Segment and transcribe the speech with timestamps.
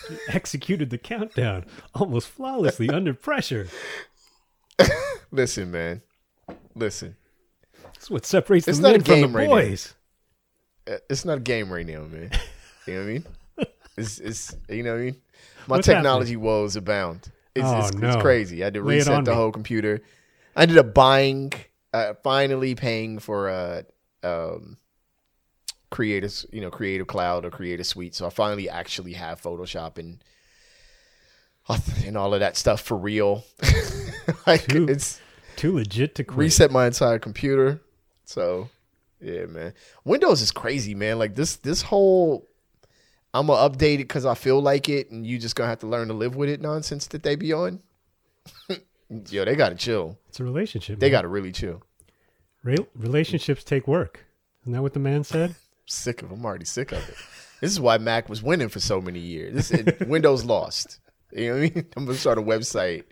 [0.28, 1.64] executed the countdown
[1.94, 3.68] almost flawlessly under pressure.
[5.30, 6.02] Listen, man.
[6.74, 7.16] Listen.
[7.84, 9.54] That's what separates It's the not men a from the game right now.
[9.54, 9.94] boys.
[10.90, 12.30] Uh, It's not a game right now, man.
[12.86, 13.26] You know what I mean?
[13.98, 15.16] It's it's you know what I mean?
[15.66, 17.32] My What's technology woes abound.
[17.54, 18.08] It's, Oh, it's, no.
[18.08, 18.62] it's crazy.
[18.62, 19.36] I had to Lay reset the me.
[19.36, 20.02] whole computer.
[20.54, 21.54] I ended up buying,
[21.94, 23.82] uh, finally paying for uh,
[24.22, 24.76] um,
[25.90, 28.14] creative, you know, Creative Cloud or Creative Suite.
[28.14, 30.22] So I finally actually have Photoshop and
[32.04, 33.44] and all of that stuff for real.
[34.46, 35.20] like Too it's
[35.56, 36.38] Too legit to quit.
[36.38, 37.80] reset my entire computer.
[38.24, 38.68] So
[39.20, 39.72] yeah, man.
[40.04, 41.18] Windows is crazy, man.
[41.18, 42.48] Like this this whole
[43.34, 45.86] I'm gonna update it because I feel like it, and you just gonna have to
[45.86, 47.80] learn to live with it nonsense that they be on.
[49.30, 50.18] Yo, they gotta chill.
[50.28, 50.98] It's a relationship.
[50.98, 51.12] They man.
[51.12, 51.82] gotta really chill.
[52.62, 54.24] Re- relationships take work.
[54.62, 55.54] Isn't that what the man said?
[55.86, 56.30] Sick of.
[56.32, 57.14] I'm already sick of it.
[57.60, 59.54] This is why Mac was winning for so many years.
[59.54, 61.00] This it, Windows lost.
[61.32, 61.86] You know what I mean?
[61.96, 63.04] I'm gonna start a website.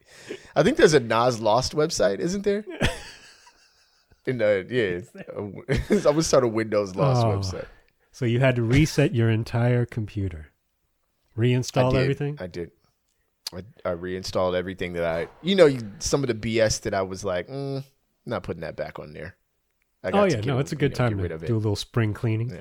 [0.54, 2.64] I think there's a Nas Lost website, isn't there?
[4.26, 7.28] In the yeah, I'm gonna start a Windows Lost Oh.
[7.30, 7.66] website.
[8.12, 10.52] So you had to reset your entire computer,
[11.36, 12.00] reinstall I did.
[12.00, 12.38] everything.
[12.40, 12.70] I did.
[13.52, 17.02] I, I reinstalled everything that I, you know, you, some of the BS that I
[17.02, 17.84] was like, mm,
[18.24, 19.36] not putting that back on there.
[20.12, 22.50] Oh yeah, no, it's a good time to do a little spring cleaning.
[22.50, 22.60] Yeah.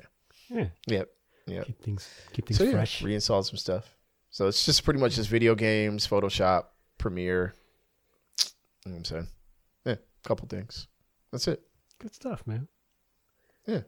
[0.50, 1.10] Yeah, Yep.
[1.46, 1.66] Yep.
[1.66, 3.02] keep things keep things So yeah, fresh.
[3.02, 3.90] reinstalled some stuff.
[4.30, 6.64] So it's just pretty much just video games, Photoshop,
[6.98, 7.54] Premiere.
[8.86, 9.26] You know what I'm saying?
[9.84, 10.86] Yeah, a couple things.
[11.32, 11.62] That's it.
[11.98, 12.68] Good stuff, man.
[13.66, 13.80] Yeah.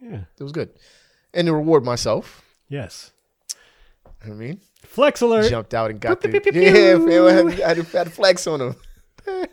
[0.00, 0.20] Yeah.
[0.38, 0.70] It was good.
[1.34, 3.10] And to reward myself, Yes.
[4.24, 5.48] I mean, Flex alert.
[5.50, 8.60] jumped out and got the yeah, I had, I had, to- had to flex on
[8.60, 8.76] him.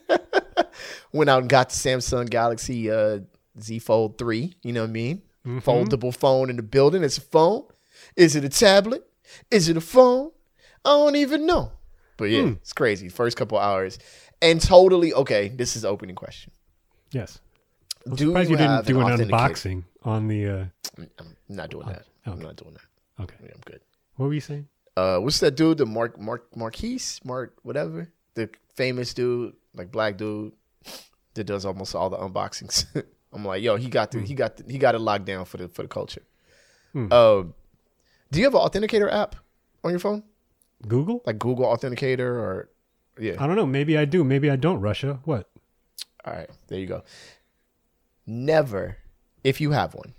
[1.13, 3.19] Went out and got the Samsung Galaxy uh,
[3.61, 4.55] Z Fold three.
[4.63, 5.21] You know what I mean?
[5.45, 5.63] Mhm.
[5.63, 7.03] Foldable phone in the building.
[7.03, 7.63] It's a phone.
[8.15, 9.03] Is it a tablet?
[9.51, 10.31] Is it a phone?
[10.85, 11.71] I don't even know.
[12.17, 12.53] But yeah, Hmm.
[12.53, 13.09] it's crazy.
[13.09, 13.99] First couple hours,
[14.41, 15.49] and totally okay.
[15.49, 16.51] This is opening question.
[17.11, 17.39] Yes.
[18.05, 19.29] I'm Do surprised you, you, didn't do an authenticator?
[19.29, 20.47] unboxing on the.
[20.47, 20.65] uh
[20.97, 21.95] I'm, I'm not doing that.
[21.97, 22.05] okay.
[22.25, 23.23] I'm not doing that.
[23.23, 23.35] Okay.
[23.43, 23.81] Yeah, I'm good.
[24.15, 24.67] What were you saying?
[24.95, 30.17] uh what's that dude the mark mark marquise mark whatever the famous dude like black
[30.17, 30.51] dude
[31.35, 32.85] that does almost all the unboxings
[33.37, 35.57] i'm like yo he got the he got the, he got it locked down for
[35.57, 36.23] the for the culture
[36.93, 37.11] Hmm.
[37.11, 37.53] um
[38.31, 39.35] do you have an authenticator app
[39.83, 40.23] on your phone
[40.87, 41.21] Google?
[41.25, 42.69] like google authenticator or
[43.19, 43.65] yeah I don't know.
[43.65, 44.23] Maybe I do.
[44.23, 44.79] Maybe I don't.
[44.79, 45.19] Russia.
[45.25, 45.49] What?
[46.25, 47.03] all right there you go
[48.25, 48.97] never
[49.43, 50.13] if you have one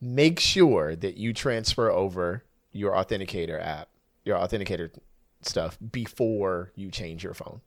[0.00, 3.88] make sure that you transfer over your authenticator app
[4.24, 4.90] your authenticator
[5.42, 7.60] stuff before you change your phone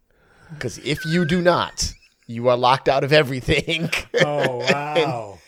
[0.53, 1.93] because if you do not
[2.27, 3.89] you are locked out of everything
[4.23, 5.39] Oh wow!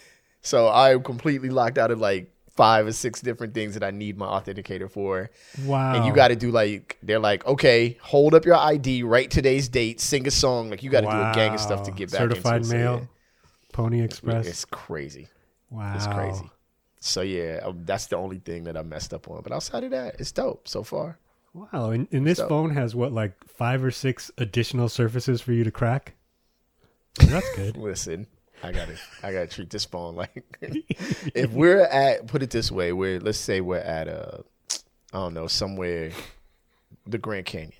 [0.41, 4.17] so i'm completely locked out of like five or six different things that i need
[4.17, 5.29] my authenticator for
[5.65, 5.95] wow!
[5.95, 9.69] and you got to do like they're like okay hold up your id write today's
[9.69, 12.11] date sing a song like you got to do a gang of stuff to get
[12.11, 12.69] back certified into it.
[12.71, 13.05] So, mail, yeah.
[13.73, 14.47] Pony Express.
[14.47, 15.27] It's crazy.
[15.69, 16.49] wow, It's crazy.
[16.99, 19.41] So yeah, um, that's the only thing that I messed up on.
[19.43, 21.19] But outside of that, it's dope so far.
[21.53, 21.91] Wow!
[21.91, 25.63] And, and this So- phone has what, like five or six additional surfaces for you
[25.63, 26.15] to crack.
[27.17, 27.77] That's good.
[27.77, 28.27] Listen,
[28.63, 30.43] I gotta, I gotta treat this phone like.
[30.61, 34.37] if we're at, put it this way, we're let's say we're at uh,
[35.13, 36.11] I don't know, somewhere,
[37.05, 37.73] the Grand Canyon,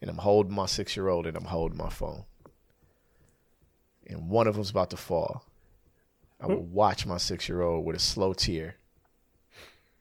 [0.00, 2.24] and I'm holding my six year old and I'm holding my phone,
[4.06, 5.44] and one of them's about to fall.
[6.40, 8.76] I will watch my six year old with a slow tear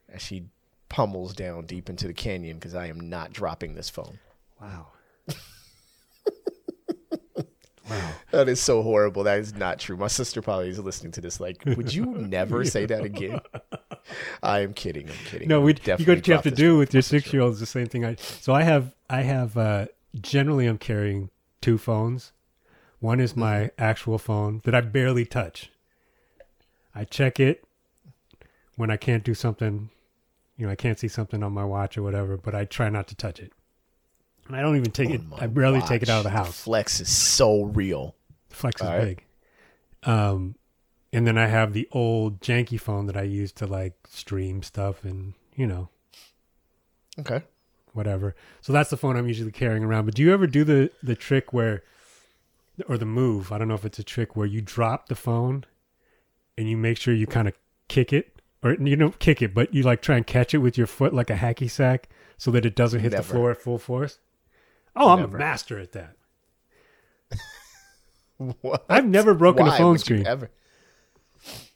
[0.09, 0.45] as she
[0.89, 4.19] pummels down deep into the canyon because I am not dropping this phone.
[4.61, 4.87] wow.
[7.89, 8.11] wow.
[8.31, 9.23] That is so horrible.
[9.23, 9.97] That is not true.
[9.97, 11.39] My sister probably is listening to this.
[11.39, 13.39] Like, would you never say that again?
[14.43, 15.09] I am kidding.
[15.09, 15.47] I'm kidding.
[15.47, 17.53] No, we would you definitely what you have to do with your six year old
[17.53, 18.05] is the same thing.
[18.05, 19.87] I so I have I have uh,
[20.19, 21.29] generally I'm carrying
[21.61, 22.31] two phones.
[22.99, 25.69] One is my actual phone that I barely touch.
[26.93, 27.63] I check it
[28.75, 29.89] when I can't do something,
[30.57, 33.07] you know, I can't see something on my watch or whatever, but I try not
[33.07, 33.51] to touch it.
[34.47, 35.21] And I don't even take it.
[35.21, 36.59] On my I barely take it out of the house.
[36.61, 38.15] flex is so real.
[38.49, 39.05] Flex is All right.
[39.07, 39.23] big.
[40.03, 40.55] Um,
[41.11, 45.03] and then I have the old janky phone that I use to like stream stuff
[45.03, 45.89] and you know
[47.17, 47.41] Okay.
[47.93, 48.35] whatever.
[48.61, 50.05] So that's the phone I'm usually carrying around.
[50.05, 51.83] But do you ever do the the trick where,
[52.87, 53.51] or the move?
[53.51, 55.63] I don't know if it's a trick where you drop the phone,
[56.57, 57.53] and you make sure you kind of
[57.87, 60.77] kick it, or you don't kick it, but you like try and catch it with
[60.77, 63.77] your foot like a hacky sack, so that it doesn't hit the floor at full
[63.79, 64.19] force.
[64.95, 65.37] Oh, I'm Never.
[65.37, 66.15] a master at that.
[68.37, 68.83] What?
[68.89, 70.27] I've never broken Why a phone screen.
[70.27, 70.51] Ever?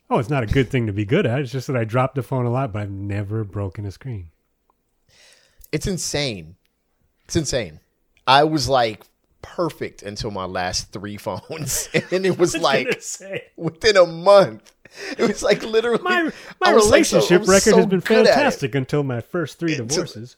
[0.09, 1.39] Oh, it's not a good thing to be good at.
[1.39, 4.31] It's just that I dropped the phone a lot, but I've never broken a screen.
[5.71, 6.55] It's insane.
[7.25, 7.79] It's insane.
[8.27, 9.03] I was like
[9.41, 13.01] perfect until my last three phones, and it was like
[13.55, 14.73] within a month.
[15.17, 19.03] It was like literally my my relationship like so, record so has been fantastic until
[19.03, 20.35] my first three divorces.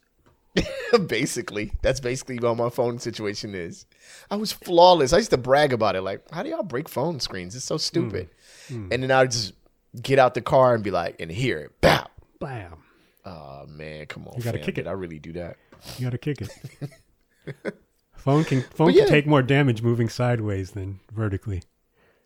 [1.07, 3.85] basically, that's basically what my phone situation is.
[4.29, 5.13] I was flawless.
[5.13, 7.55] I used to brag about it, like, how do y'all break phone screens?
[7.55, 8.29] It's so stupid.
[8.69, 8.87] Mm.
[8.87, 8.93] Mm.
[8.93, 9.53] And then I would just
[10.01, 12.07] get out the car and be like, and hear it, bam,
[12.39, 12.77] bam.
[13.25, 14.33] Oh man, come on!
[14.35, 14.65] You gotta fam.
[14.65, 14.87] kick it.
[14.87, 15.57] I really do that.
[15.97, 17.75] You gotta kick it.
[18.15, 19.01] phone can phone yeah.
[19.01, 21.61] can take more damage moving sideways than vertically.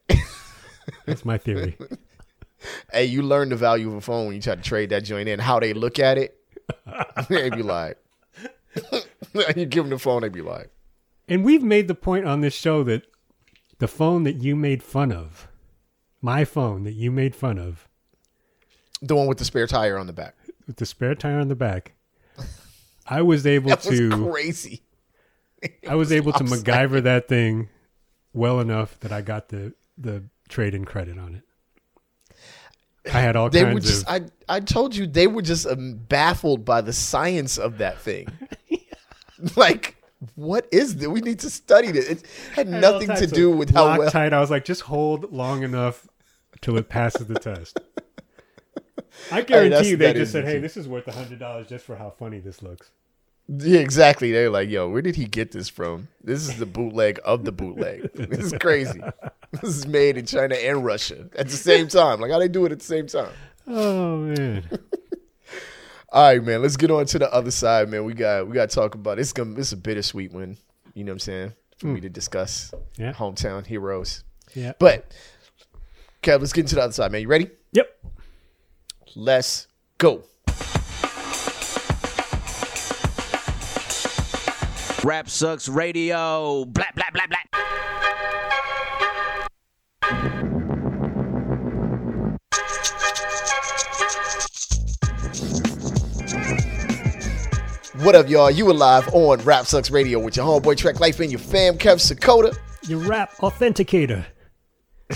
[1.05, 1.77] That's my theory.
[2.91, 5.27] Hey, you learn the value of a phone when you try to trade that joint
[5.27, 5.39] in.
[5.39, 6.39] How they look at it,
[7.29, 7.97] they be like,
[9.55, 10.69] you give them the phone, they be like.
[11.27, 13.03] And we've made the point on this show that
[13.79, 15.47] the phone that you made fun of,
[16.21, 17.87] my phone that you made fun of,
[19.01, 20.35] the one with the spare tire on the back,
[20.67, 21.93] with the spare tire on the back,
[23.07, 24.81] I was able that was to crazy.
[25.87, 27.69] I was, was able to MacGyver that thing
[28.33, 31.43] well enough that I got the the trade in credit on it.
[33.13, 34.29] I had all they kinds were just, of.
[34.49, 38.27] I I told you they were just um, baffled by the science of that thing.
[39.55, 39.95] like,
[40.35, 41.07] what is this?
[41.07, 42.07] We need to study this.
[42.07, 42.23] It
[42.53, 44.09] had nothing to do with how well.
[44.09, 44.33] Tight.
[44.33, 46.07] I was like, just hold long enough
[46.61, 47.79] till it passes the test.
[49.31, 51.85] I guarantee hey, you, they just said, "Hey, this is worth a hundred dollars just
[51.85, 52.91] for how funny this looks."
[53.47, 54.31] Yeah, exactly.
[54.31, 56.07] They're like, "Yo, where did he get this from?
[56.23, 58.11] This is the bootleg of the bootleg.
[58.13, 59.01] this is crazy.
[59.51, 62.19] this is made in China and Russia at the same time.
[62.19, 63.31] Like, how they do it at the same time?"
[63.67, 64.69] Oh man.
[66.09, 66.61] All right, man.
[66.61, 68.05] Let's get on to the other side, man.
[68.05, 69.21] We got we got to talk about it.
[69.21, 70.57] it's gonna it's a bittersweet one.
[70.93, 71.53] You know what I'm saying?
[71.77, 71.93] For mm.
[71.95, 73.13] me to discuss yeah.
[73.13, 74.23] hometown heroes.
[74.53, 74.73] Yeah.
[74.79, 75.11] But
[76.21, 77.21] Kev, let's get into the other side, man.
[77.21, 77.49] You ready?
[77.73, 77.89] Yep.
[79.15, 79.67] Let's
[79.97, 80.23] go.
[85.03, 86.65] Rap Sucks Radio.
[86.65, 88.01] Blah, blah, blah, blah.
[97.99, 98.51] What up, y'all?
[98.51, 101.95] You alive on Rap Sucks Radio with your homeboy Trek Life and your fam, Kev
[101.95, 102.53] Sakota.
[102.89, 104.25] Your rap authenticator.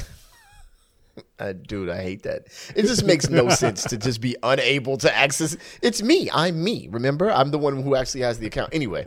[1.38, 2.48] Uh, dude, I hate that.
[2.76, 5.56] It just makes no sense to just be unable to access.
[5.82, 6.30] It's me.
[6.34, 6.90] I'm me.
[6.92, 8.74] Remember, I'm the one who actually has the account.
[8.74, 9.06] Anyway,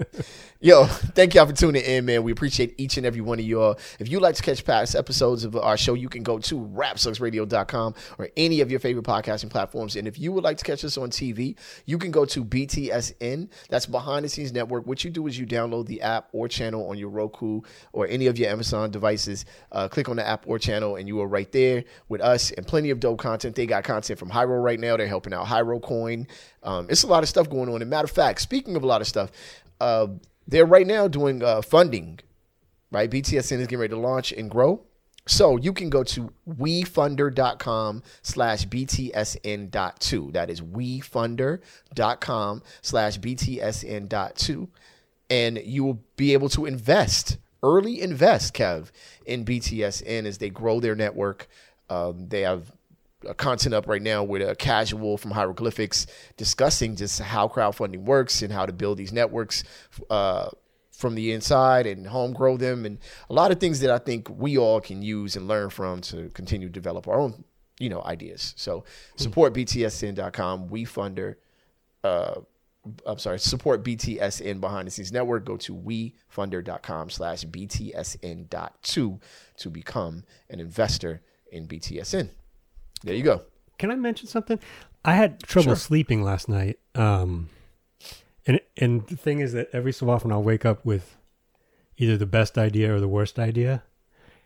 [0.62, 2.22] yo, thank y'all for tuning in, man.
[2.22, 3.78] We appreciate each and every one of y'all.
[3.98, 7.94] If you'd like to catch past episodes of our show, you can go to rapsucksradio.com
[8.18, 9.96] or any of your favorite podcasting platforms.
[9.96, 13.48] And if you would like to catch us on TV, you can go to BTSN.
[13.68, 14.86] That's Behind the Scenes Network.
[14.86, 17.60] What you do is you download the app or channel on your Roku
[17.92, 19.44] or any of your Amazon devices.
[19.72, 22.66] Uh, click on the app or channel, and you are right there with us and
[22.66, 23.56] plenty of dope content.
[23.56, 24.96] They got content from Hiero right now.
[24.96, 26.28] They're helping out Hiero Coin.
[26.62, 27.82] Um, it's a lot of stuff going on.
[27.82, 29.32] And matter of fact, speaking of a lot of stuff,
[29.80, 30.06] uh,
[30.46, 32.20] they're right now doing uh, funding.
[32.90, 34.82] Right, BTSN is getting ready to launch and grow.
[35.26, 40.32] So you can go to wefunder.com slash btsn.2.
[40.32, 44.68] That is wefunder.com slash btsn.2.
[45.30, 48.90] And you will be able to invest, early invest, Kev,
[49.24, 51.48] in BTSN as they grow their network.
[51.88, 52.72] Um, they have
[53.36, 58.52] content up right now with a casual from hieroglyphics discussing just how crowdfunding works and
[58.52, 59.64] how to build these networks
[60.10, 60.48] uh,
[60.90, 62.98] from the inside and home grow them and
[63.30, 66.28] a lot of things that I think we all can use and learn from to
[66.30, 67.44] continue to develop our own
[67.78, 68.54] you know ideas.
[68.56, 68.84] So
[69.16, 71.36] support btsn.com, we funder
[72.04, 72.40] uh,
[73.06, 75.44] I'm sorry, support BTSN behind the scenes network.
[75.44, 79.20] Go to wefunder.com slash BTSN.2
[79.58, 82.30] to become an investor in BTSN.
[83.04, 83.42] There you go.
[83.78, 84.58] Can I mention something?
[85.04, 85.76] I had trouble sure.
[85.76, 86.78] sleeping last night.
[86.94, 87.48] Um,
[88.46, 91.16] and and the thing is that every so often I'll wake up with
[91.96, 93.82] either the best idea or the worst idea.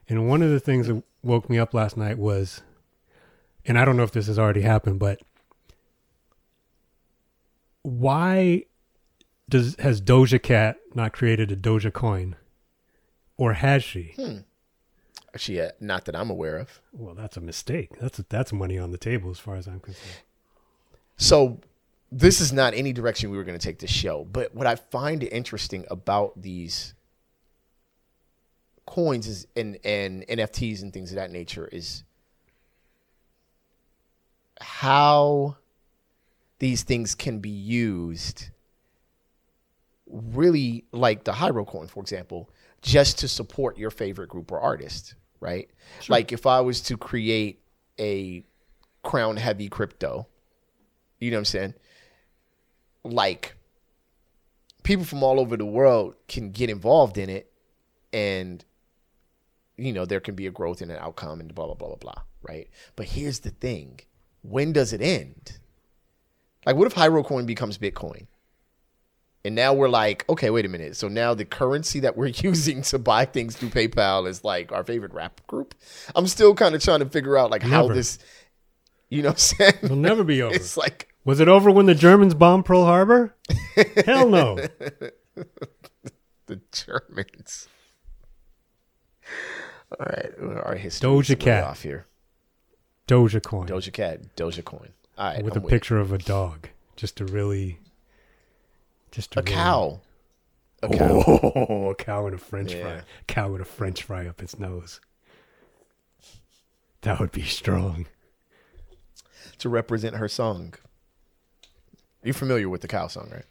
[0.09, 2.63] And one of the things that woke me up last night was,
[3.65, 5.21] and I don't know if this has already happened, but
[7.83, 8.65] why
[9.49, 12.37] does has Doja Cat not created a Doja coin,
[13.37, 14.15] or has she?
[14.17, 14.39] Hmm.
[15.37, 16.81] She uh, not that I'm aware of.
[16.93, 17.91] Well, that's a mistake.
[18.01, 20.23] That's that's money on the table as far as I'm concerned.
[21.17, 21.61] So
[22.13, 24.77] this is not any direction we were going to take the show, but what I
[24.77, 26.95] find interesting about these
[28.87, 32.05] coins is and and NFTs and things of that nature is
[34.61, 35.57] how
[36.59, 38.49] these things can be used
[40.09, 42.49] really like the Hiero coin, for example,
[42.81, 45.71] just to support your favorite group or artist right?
[46.01, 46.15] Sure.
[46.15, 47.61] Like if I was to create
[47.99, 48.45] a
[49.03, 50.27] crown heavy crypto,
[51.19, 51.75] you know what I'm saying?
[53.05, 53.57] Like
[54.87, 57.51] people from all over the world can get involved in it
[58.13, 58.65] and
[59.77, 61.97] you know there can be a growth in an outcome and blah blah blah blah
[61.97, 63.99] blah right but here's the thing
[64.43, 65.59] when does it end
[66.65, 68.29] like what if hyrule coin becomes bitcoin
[69.47, 72.83] and now we're like okay wait a minute so now the currency that we're using
[72.83, 75.75] to buy things through paypal is like our favorite rap group
[76.15, 78.19] i'm still kind of trying to figure out like how this
[79.09, 80.55] you know what i'm It'll never be over.
[80.55, 83.35] it's like Was it over when the Germans bombed Pearl Harbor?
[84.05, 84.57] Hell no.
[86.47, 87.69] the Germans.
[89.99, 90.33] All right,
[90.65, 91.65] our history Doja Cat.
[91.65, 92.07] off here.
[93.07, 94.91] Doja coin Doja Cat, Doja Coin.
[95.17, 95.77] All right, with I'm a with it.
[95.77, 97.79] picture of a dog, just to really,
[99.11, 100.01] just to a cow.
[100.83, 101.23] A cow.
[101.55, 102.83] Oh, a cow and a French Yeah.
[102.83, 103.03] fry.
[103.27, 105.01] Cow with a French fry up its nose.
[107.03, 108.07] That would be strong.
[109.59, 110.75] to represent her song.
[112.23, 113.45] You're familiar with the cow song, right?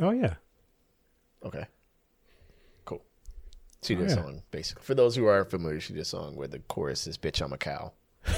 [0.00, 0.34] Oh yeah.
[1.44, 1.66] Okay.
[2.84, 3.02] Cool.
[3.82, 4.22] She Oh, did a oh, yeah.
[4.22, 4.82] song, basically.
[4.84, 7.52] For those who are familiar, she did a song where the chorus is "Bitch, I'm
[7.52, 7.92] a cow."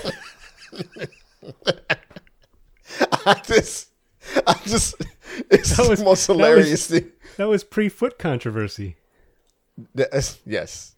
[3.26, 3.90] I just,
[4.46, 4.94] I just,
[5.50, 7.10] it's That was- the most that was- hilarious thing.
[7.36, 8.96] That was pre-foot controversy.
[9.94, 10.94] That's- yes,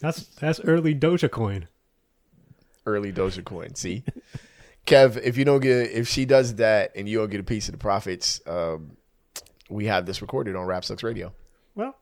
[0.00, 1.68] That's that's early Doja coin.
[2.86, 3.74] early Doja Coin.
[3.74, 4.04] See,
[4.86, 7.68] Kev, if you don't get, if she does that and you don't get a piece
[7.68, 8.96] of the profits, um,
[9.68, 11.26] we have this recorded on Rap Sucks Radio.
[11.26, 11.96] You know Well,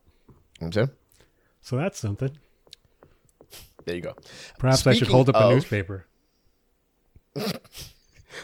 [0.61, 0.89] I'm saying,
[1.61, 2.31] so that's something.
[3.85, 4.15] there you go.
[4.57, 6.05] Perhaps I should hold up of- a newspaper.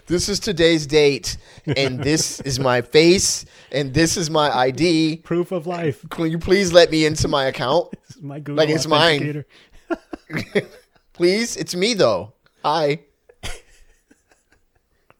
[0.07, 1.37] This is today's date,
[1.77, 5.17] and this is my face, and this is my ID.
[5.17, 6.03] Proof of life.
[6.09, 7.93] Can you please let me into my account?
[8.07, 9.45] This is my Google Like it's mine.
[11.13, 12.33] Please, it's me though.
[12.63, 12.99] Hi.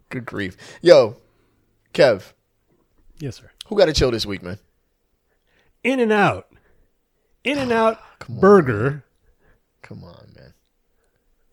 [0.10, 1.18] Good grief, yo,
[1.94, 2.32] Kev,
[3.20, 3.50] Yes, sir.
[3.68, 4.58] who got to chill this week, man?
[5.84, 6.48] In and out.
[7.44, 9.04] In and out burger.
[9.82, 10.54] Come on, man.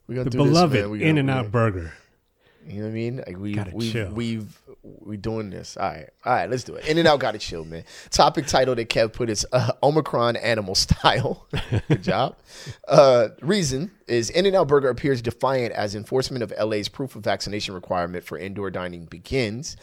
[0.07, 0.91] We gonna The do beloved this, man.
[0.91, 1.93] We gonna- In and Out burger.
[2.67, 3.17] You know what I mean?
[3.27, 4.11] Like we Gotta chill.
[4.13, 5.77] we've we doing this.
[5.77, 6.51] All right, all right.
[6.51, 6.87] Let's do it.
[6.87, 7.85] In and out, gotta chill, man.
[8.11, 11.47] Topic title that Kev put is uh, Omicron animal style.
[11.89, 12.37] Good job.
[12.89, 17.23] Uh, reason is In and Out Burger appears defiant as enforcement of LA's proof of
[17.25, 19.77] vaccination requirement for indoor dining begins.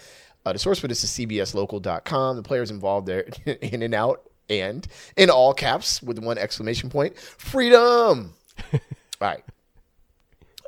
[0.46, 2.36] Uh, the source for this is CBSLocal.com.
[2.38, 7.18] The players involved there, In and Out, and in all caps with one exclamation point,
[7.18, 8.34] freedom.
[8.74, 8.80] All
[9.22, 9.44] right.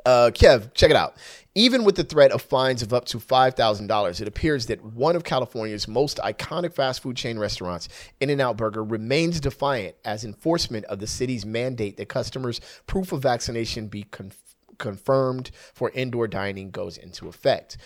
[0.04, 1.16] Uh, Kev, check it out.
[1.54, 5.22] Even with the threat of fines of up to $5,000, it appears that one of
[5.24, 7.88] California's most iconic fast food chain restaurants,
[8.20, 13.12] In N Out Burger, remains defiant as enforcement of the city's mandate that customers' proof
[13.12, 14.32] of vaccination be con-
[14.78, 17.76] confirmed for indoor dining goes into effect.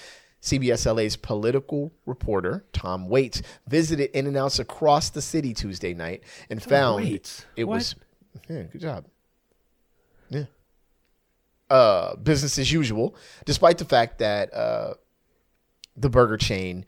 [0.41, 6.23] CBS LA's political reporter, Tom Waits, visited In N Outs across the city Tuesday night
[6.49, 7.45] and found Waits?
[7.57, 7.75] it What?
[7.75, 7.97] was.
[8.49, 9.07] Yeah, good job.
[10.29, 10.45] Yeah
[11.71, 14.95] uh, business as usual, despite the fact that uh,
[15.97, 16.85] the burger chain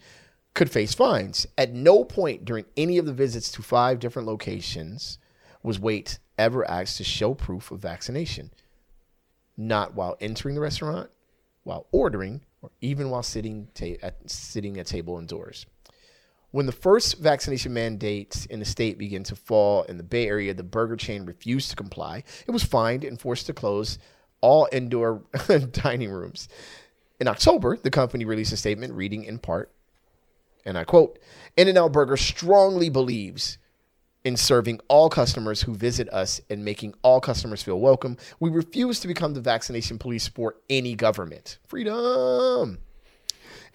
[0.55, 1.47] could face fines.
[1.57, 5.19] At no point during any of the visits to five different locations
[5.63, 8.51] was Wait ever asked to show proof of vaccination.
[9.57, 11.11] Not while entering the restaurant,
[11.65, 15.67] while ordering, or even while sitting ta- at sitting at table indoors.
[16.51, 20.55] When the first vaccination mandates in the state began to fall in the Bay Area,
[20.55, 22.25] the burger chain refused to comply.
[22.47, 23.99] It was fined and forced to close
[24.41, 25.23] all indoor
[25.73, 26.49] dining rooms.
[27.21, 29.71] In October, the company released a statement reading in part,
[30.65, 31.19] and I quote
[31.57, 33.59] In N Out Burger strongly believes
[34.25, 38.17] in serving all customers who visit us and making all customers feel welcome.
[38.41, 41.59] We refuse to become the vaccination police for any government.
[41.67, 42.79] Freedom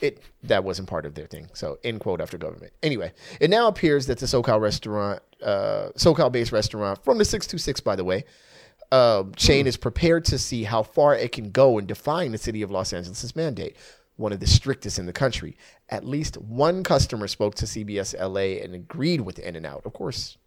[0.03, 1.49] it that wasn't part of their thing.
[1.53, 2.73] So end quote after government.
[2.83, 7.47] Anyway, it now appears that the SoCal restaurant, uh, SoCal based restaurant from the six
[7.47, 8.25] two six, by the way,
[8.93, 12.61] uh, chain is prepared to see how far it can go in defying the city
[12.61, 13.75] of Los Angeles' mandate,
[14.17, 15.57] one of the strictest in the country.
[15.89, 19.81] At least one customer spoke to CBS LA and agreed with In and Out.
[19.87, 20.37] Of course,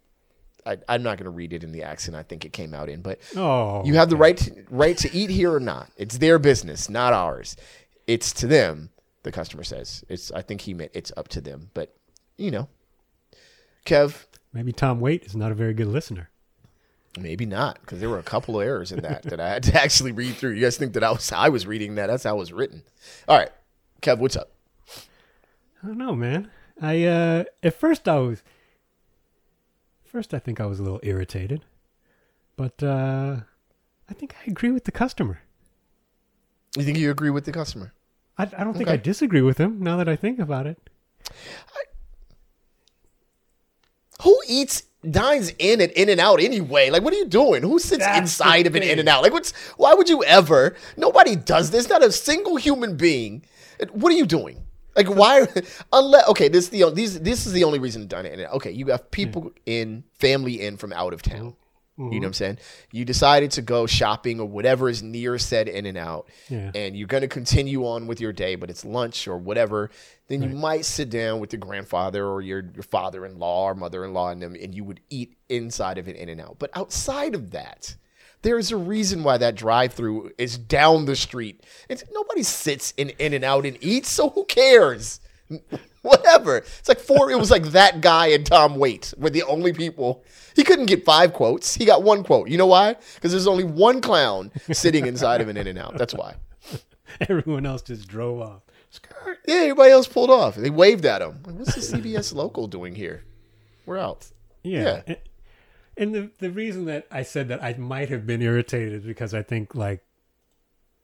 [0.65, 2.87] I, I'm not going to read it in the accent I think it came out
[2.87, 5.89] in, but Oh, you have the right to, right to eat here or not.
[5.97, 7.57] It's their business, not ours.
[8.07, 8.91] It's to them.
[9.23, 10.05] The customer says.
[10.07, 10.31] It's.
[10.31, 11.69] I think he meant it's up to them.
[11.73, 11.93] But
[12.37, 12.69] you know,
[13.85, 16.29] Kev, maybe Tom Wait is not a very good listener.
[17.17, 19.81] Maybe not because there were a couple of errors in that that I had to
[19.81, 20.51] actually read through.
[20.51, 22.07] You guys think that I was I was reading that?
[22.07, 22.83] That's how it was written.
[23.27, 23.49] All right,
[24.01, 24.51] Kev, what's up?
[25.83, 26.49] I don't know, man.
[26.81, 28.43] I uh at first I was
[30.03, 31.63] first I think I was a little irritated.
[32.55, 33.37] But uh
[34.09, 35.41] I think I agree with the customer.
[36.77, 37.93] You think you agree with the customer?
[38.37, 38.93] I, I don't think Okay.
[38.93, 40.77] I disagree with him now that I think about it.
[44.23, 46.89] Who eats dines in and in and out anyway?
[46.89, 47.63] Like, what are you doing?
[47.63, 49.23] Who sits That's inside of an in and out?
[49.23, 50.75] Like, what's why would you ever?
[50.95, 51.89] Nobody does this.
[51.89, 53.43] Not a single human being.
[53.91, 54.63] What are you doing?
[54.95, 55.47] Like, why?
[55.93, 58.41] Unless okay, this is the these this is the only reason to dine in and
[58.43, 58.53] out.
[58.55, 61.55] Okay, you have people in, family in from out of town.
[61.97, 62.13] Mm-hmm.
[62.13, 62.57] You know what I'm saying?
[62.91, 66.71] You decided to go shopping or whatever is near said in and out, Yeah.
[66.75, 69.89] and you're going to continue on with your day, but it's lunch or whatever.
[70.27, 74.41] Then you might sit down with your grandfather or your, your father-in-law or mother-in-law and
[74.41, 76.57] them, and you would eat inside of an in and out.
[76.59, 77.95] But outside of that,
[78.43, 81.65] there is a reason why that drive-through is down the street.
[81.89, 85.19] It's, nobody sits in in and out and eats, so who cares?
[86.03, 86.57] Whatever.
[86.57, 87.31] It's like four.
[87.31, 90.23] It was like that guy and Tom Wait were the only people.
[90.57, 91.73] He couldn't get five quotes.
[91.75, 92.49] He got one quote.
[92.49, 92.95] You know why?
[93.15, 95.97] Because there's only one clown sitting inside of an In and Out.
[95.97, 96.35] That's why.
[97.29, 98.61] Everyone else just drove off.
[99.47, 100.55] Yeah, everybody else pulled off.
[100.55, 101.39] They waved at him.
[101.45, 103.23] Like, What's the CBS local doing here?
[103.85, 104.27] We're out.
[104.63, 105.01] Yeah.
[105.07, 105.15] Yeah.
[105.95, 109.33] And- the the reason that I said that I might have been irritated is because
[109.33, 110.03] I think like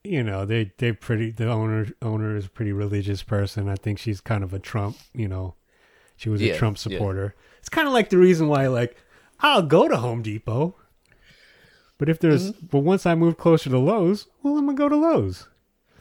[0.03, 3.69] you know, they they pretty the owner owner is a pretty religious person.
[3.69, 5.55] I think she's kind of a Trump, you know.
[6.15, 6.81] She was Yeah, a Trump yeah.
[6.83, 7.35] supporter.
[7.59, 8.97] It's kind of like the reason why like
[9.43, 10.75] I'll go to Home Depot.
[11.99, 12.65] But if there's Mm-hmm.
[12.67, 15.47] but once I move closer to Lowe's, well I'm going to go to Lowe's.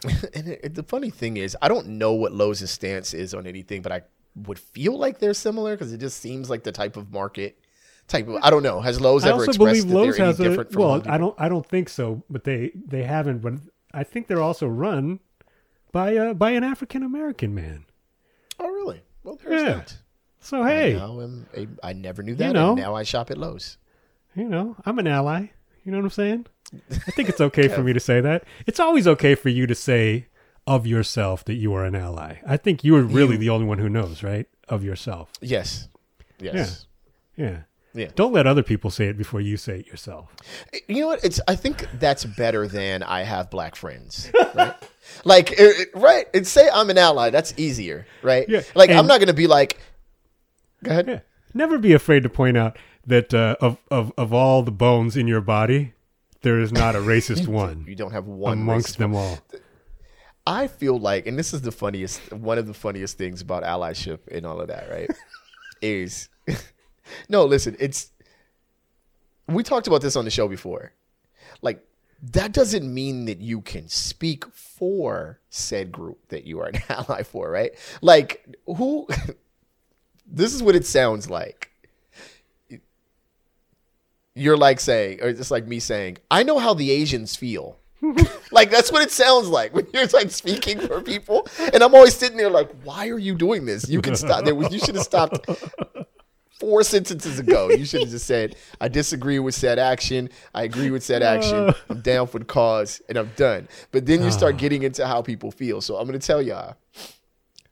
[0.33, 3.45] And it, it- the funny thing is, I don't know what Lowe's stance is on
[3.47, 4.01] anything, but I
[4.35, 7.59] would feel like they're similar because it just seems like the type of market.
[8.07, 8.81] Type of I don't know.
[8.81, 11.03] Has Lowe's I ever expressed believe that Lowe's they're any has a different from well.
[11.05, 11.35] I don't.
[11.39, 12.23] I don't think so.
[12.29, 13.39] But they they haven't.
[13.39, 13.53] But
[13.93, 15.19] I think they're also run
[15.93, 17.85] by uh by an African American man.
[18.59, 19.03] Oh, really?
[19.23, 19.73] Well, there's Yeah.
[19.75, 19.97] that.
[20.43, 22.47] So hey, I, now am a, I never knew that.
[22.47, 22.71] You know.
[22.73, 23.77] and now I shop at Lowe's.
[24.35, 25.47] you know, I'm an ally.
[25.85, 26.45] You know what I'm saying?
[26.91, 28.43] I think it's okay for me to say that.
[28.67, 30.27] It's always okay for you to say
[30.67, 32.37] of yourself that you are an ally.
[32.47, 34.47] I think you are really You- the only one who knows, right?
[34.69, 35.31] Of yourself.
[35.41, 35.87] Yes.
[36.39, 36.85] Yes.
[37.35, 37.61] Yeah.
[37.93, 38.07] Yeah.
[38.15, 40.33] Don't let other people say it before you say it yourself.
[40.73, 41.23] Eh, you know what?
[41.23, 41.39] It's.
[41.47, 44.31] I think that's better than I have black friends.
[44.55, 44.73] Right?
[45.25, 46.25] like, it- it- right?
[46.33, 47.29] And say I'm an ally.
[47.29, 48.49] That's easier, right?
[48.49, 49.79] Yeah, Like, I'm not gonna be like.
[50.83, 51.07] Go ahead.
[51.07, 51.19] Yeah.
[51.53, 55.27] Never be afraid to point out that uh, of of of all the bones in
[55.27, 55.93] your body,
[56.41, 59.39] there is not a racist one You don't have one amongst them all.
[60.45, 64.19] I feel like, and this is the funniest, one of the funniest things about allyship
[64.29, 65.09] and all of that, right?
[65.81, 66.29] is
[67.29, 68.11] no, listen, it's
[69.47, 70.93] we talked about this on the show before.
[71.61, 71.85] Like,
[72.31, 77.23] that doesn't mean that you can speak for said group that you are an ally
[77.23, 77.73] for, right?
[78.01, 79.07] Like, who
[80.25, 81.69] this is what it sounds like.
[84.35, 87.77] You're like saying, or just like me saying, I know how the Asians feel.
[88.51, 92.15] like that's what it sounds like when you're like speaking for people, and I'm always
[92.15, 93.87] sitting there like, "Why are you doing this?
[93.87, 94.43] You can stop.
[94.43, 95.47] There was, you should have stopped
[96.59, 97.69] four sentences ago.
[97.69, 100.29] You should have just said, "I disagree with said action.
[100.53, 101.69] I agree with said action.
[101.69, 101.73] Uh.
[101.89, 104.57] I'm down for the cause, and I'm done." But then you start ah.
[104.57, 105.79] getting into how people feel.
[105.79, 106.75] So I'm going to tell y'all,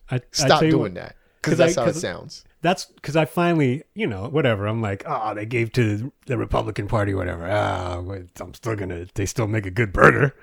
[0.10, 2.46] I, I stop tell doing what, that because that's I- how it sounds.
[2.64, 4.68] That's because I finally, you know, whatever.
[4.68, 7.50] I'm like, oh, they gave to the Republican Party, whatever.
[7.50, 9.08] Ah, wait, I'm still gonna.
[9.16, 10.36] They still make a good burger.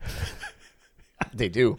[1.32, 1.76] They do.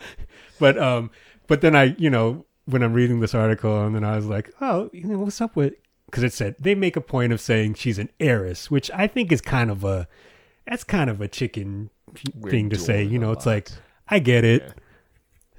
[0.59, 1.11] But um,
[1.47, 4.51] but then I, you know, when I'm reading this article, and then I was like,
[4.61, 5.73] oh, you know, what's up with?
[6.07, 9.31] Because it said they make a point of saying she's an heiress, which I think
[9.31, 10.07] is kind of a,
[10.65, 11.89] that's kind of a chicken
[12.33, 13.03] We're thing to say.
[13.03, 13.53] You know, it's lot.
[13.53, 13.69] like
[14.09, 14.73] I get it.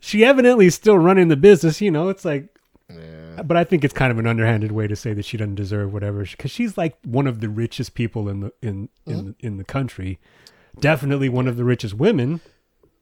[0.01, 1.81] She evidently is still running the business.
[1.81, 2.49] You know, it's like Yeah.
[3.43, 5.93] But I think it's kind of an underhanded way to say that she doesn't deserve
[5.93, 9.57] whatever because she's like one of the richest people in the in in the, in
[9.57, 10.19] the country,
[10.81, 12.41] definitely one of the richest women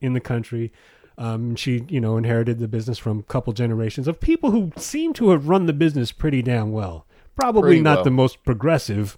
[0.01, 0.71] in the country.
[1.19, 5.13] Um, she you know inherited the business from a couple generations of people who seem
[5.13, 7.05] to have run the business pretty damn well.
[7.35, 8.03] Probably Pretty not well.
[8.05, 9.17] the most progressive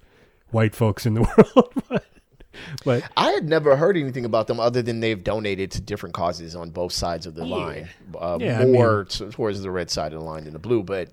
[0.52, 1.22] white folks in the
[1.56, 2.06] world, but,
[2.86, 6.56] but I had never heard anything about them other than they've donated to different causes
[6.56, 7.90] on both sides of the line.
[8.18, 10.84] Uh, Yeah, I more t- towards the red side of the line than the blue,
[10.84, 11.10] but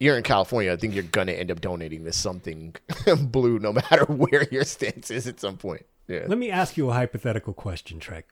[0.00, 0.72] you're in California.
[0.72, 2.74] I think you're gonna end up donating to something
[3.30, 5.84] blue, no matter where your stance is at some point.
[6.06, 8.26] Yeah, let me ask you a hypothetical question, Trek.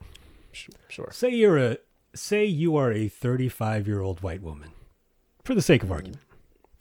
[0.53, 1.11] sure.
[1.13, 1.79] Say you're a
[2.15, 4.71] say you are a 35 year old white woman,
[5.45, 6.21] for the sake of argument.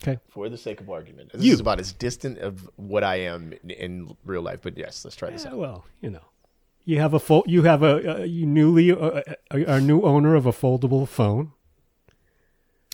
[0.02, 0.18] Okay.
[0.28, 1.54] For the sake of argument, this You.
[1.54, 4.60] is about as distant of what I am in, in real life.
[4.62, 5.58] But yes, let's try this Yeah, out.
[5.58, 6.24] well, you know,
[6.84, 10.34] you have a full, you have a, a you newly uh, a, a new owner
[10.34, 11.52] of a foldable phone,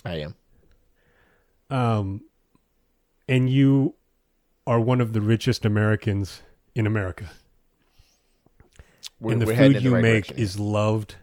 [0.05, 0.35] I am.
[1.69, 2.21] um,
[3.27, 3.95] and you
[4.65, 6.41] are one of the richest Americans
[6.73, 7.31] in America,
[9.19, 11.15] We're, and the food in the you right make direction is loved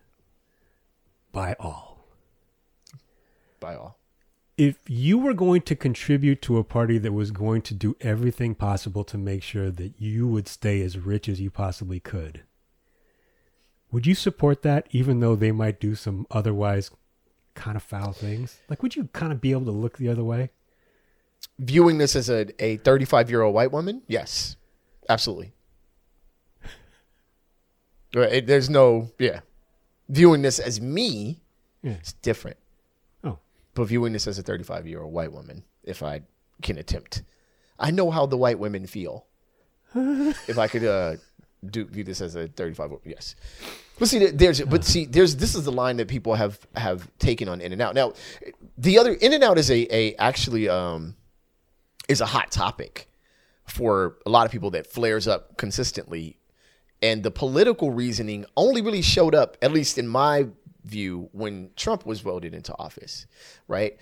[1.33, 2.05] by all.
[3.61, 3.97] by all.
[4.61, 8.55] If you were going to contribute to a party that was going to do everything
[8.55, 12.43] possible to make sure that you would stay as rich as you possibly could,
[13.91, 16.91] would you support that even though they might do some otherwise
[17.55, 18.59] kind of foul things?
[18.69, 20.51] Like, would you kind of be able to look the other way?
[21.59, 24.57] Viewing this as a a 35 year old white woman, yes,
[25.09, 25.53] absolutely.
[28.13, 29.41] There's no yeah.
[30.11, 31.41] Viewing this as me,
[31.83, 31.93] Yeah.
[31.93, 32.59] it's different.
[33.75, 36.23] But viewing this as a 35 year old white woman, if I
[36.63, 37.23] can attempt,
[37.79, 39.27] I know how the white women feel.
[39.95, 41.17] if I could uh,
[41.69, 43.35] do view this as a 35, wo- yes.
[43.99, 47.49] But see, there's but see, there's this is the line that people have have taken
[47.49, 47.95] on In and Out.
[47.95, 48.15] Now,
[48.79, 51.17] the other In and Out is a a actually um
[52.09, 53.09] is a hot topic
[53.67, 56.41] for a lot of people that flares up consistently
[57.03, 60.49] and the political reasoning only really showed up, at least in my
[60.85, 63.27] view, when Trump was voted into office,
[63.69, 63.99] right?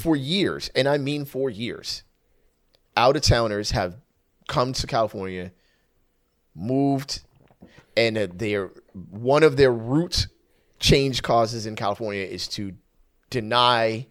[0.00, 2.02] For years, and I mean for years,
[2.96, 3.96] out of towners have
[4.48, 5.52] come to California,
[6.54, 7.22] moved,
[7.96, 8.70] and uh, their
[9.10, 10.26] one of their root
[10.78, 12.72] change causes in California is to
[13.30, 14.06] deny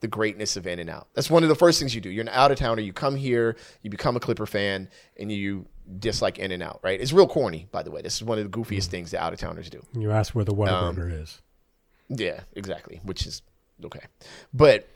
[0.00, 1.08] the greatness of In and Out.
[1.14, 2.10] That's one of the first things you do.
[2.10, 2.80] You're an out of towner.
[2.80, 5.66] You come here, you become a Clipper fan, and you
[5.98, 6.80] dislike In and Out.
[6.82, 7.00] Right?
[7.00, 8.02] It's real corny, by the way.
[8.02, 8.90] This is one of the goofiest mm.
[8.90, 9.82] things that out of towners do.
[9.94, 11.40] you ask where the Whataburger um, is.
[12.08, 13.00] Yeah, exactly.
[13.04, 13.42] Which is
[13.84, 14.04] okay,
[14.52, 14.88] but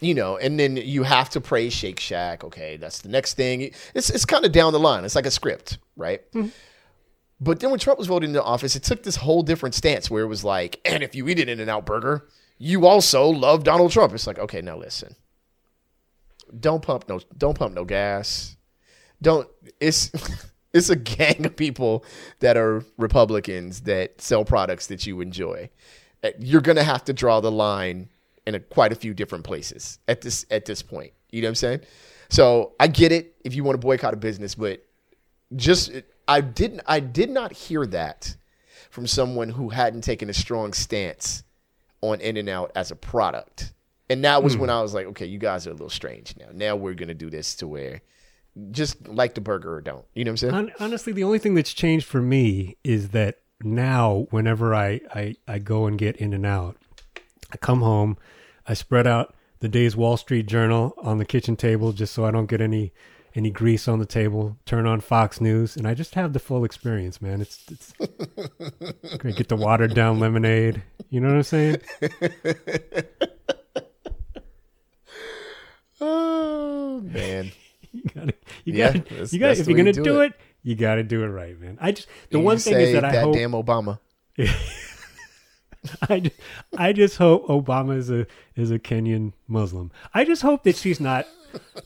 [0.00, 2.44] you know, and then you have to praise Shake Shack.
[2.44, 3.70] Okay, that's the next thing.
[3.94, 5.04] It's it's kind of down the line.
[5.04, 6.20] It's like a script, right?
[6.32, 6.48] Mm-hmm.
[7.40, 10.22] But then when Trump was voted into office, it took this whole different stance where
[10.22, 13.64] it was like, and if you eat an In and Out burger, you also love
[13.64, 14.12] Donald Trump.
[14.12, 15.16] It's like, okay, now listen,
[16.58, 18.56] don't pump no, don't pump no gas.
[19.22, 19.48] Don't.
[19.80, 20.10] It's
[20.72, 22.04] it's a gang of people
[22.40, 25.70] that are Republicans that sell products that you enjoy.
[26.22, 28.08] Uh, You're gonna have to draw the line
[28.46, 31.12] in a, quite a few different places at this at this point.
[31.30, 31.80] You know what I'm saying?
[32.28, 34.84] So I get it if you want to boycott a business, but
[35.56, 35.90] just
[36.28, 38.36] I didn't I did not hear that
[38.90, 41.44] from someone who hadn't taken a strong stance
[42.00, 43.72] on In and Out as a product.
[44.08, 46.46] And that was when I was like, okay, you guys are a little strange now.
[46.52, 48.00] Now we're gonna do this to where
[48.70, 50.04] just like the burger or don't.
[50.14, 50.72] You know what I'm saying?
[50.80, 55.58] Honestly, the only thing that's changed for me is that now, whenever I, I, I
[55.58, 56.76] go and get in and out,
[57.52, 58.16] I come home,
[58.66, 62.30] I spread out the day's Wall Street Journal on the kitchen table just so I
[62.30, 62.92] don't get any
[63.32, 64.56] any grease on the table.
[64.66, 67.40] Turn on Fox News, and I just have the full experience, man.
[67.40, 67.92] It's it's
[69.18, 69.36] great.
[69.36, 70.82] Get the watered down lemonade.
[71.10, 71.76] You know what I'm saying?
[76.02, 77.52] Oh man.
[78.02, 79.60] You gotta, you Yeah, gotta, that's- you gotta.
[79.60, 80.26] If you're gonna do do it.
[80.32, 80.40] it.
[80.62, 81.76] you gotta do it right, man.
[81.80, 83.98] I just the one thing is that I hope damn Obama.
[86.08, 86.36] I just,
[86.76, 89.90] I just hope Obama is a is a Kenyan Muslim.
[90.12, 91.26] I just hope that she's not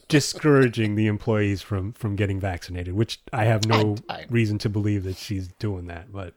[0.09, 4.69] discouraging the employees from from getting vaccinated, which I have no I- I- reason to
[4.69, 6.13] believe that she's doing that.
[6.13, 6.35] But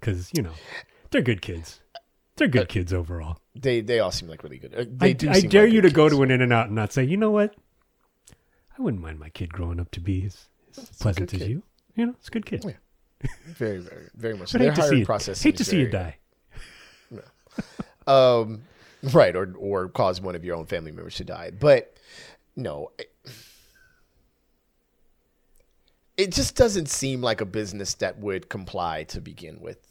[0.00, 0.52] because you know
[1.10, 1.80] they're good kids,
[2.36, 3.38] they're good kids overall.
[3.54, 4.74] They they all seem like really good.
[4.74, 5.30] Uh, They I, do.
[5.30, 7.04] I dare like you to good go to an In and Out and not say,
[7.04, 7.54] you know what,
[8.80, 10.46] I wouldn't mind my kid growing up to be as,
[10.78, 11.50] as pleasant as kid.
[11.50, 11.62] you.
[11.96, 12.64] You know, it's a good kid.
[12.64, 13.28] Yeah.
[13.46, 14.52] very very very much.
[14.52, 15.42] But Their hate to see hiring you, process.
[15.42, 16.16] hate to see you die.
[18.06, 18.62] Um,
[19.12, 21.50] right, or or cause one of your own family members to die.
[21.50, 21.94] But
[22.56, 23.12] no, it,
[26.16, 29.86] it just doesn't seem like a business that would comply to begin with.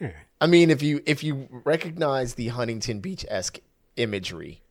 [0.00, 0.12] Yeah.
[0.40, 3.60] I mean, if you if you recognize the Huntington Beach esque
[3.96, 4.63] imagery,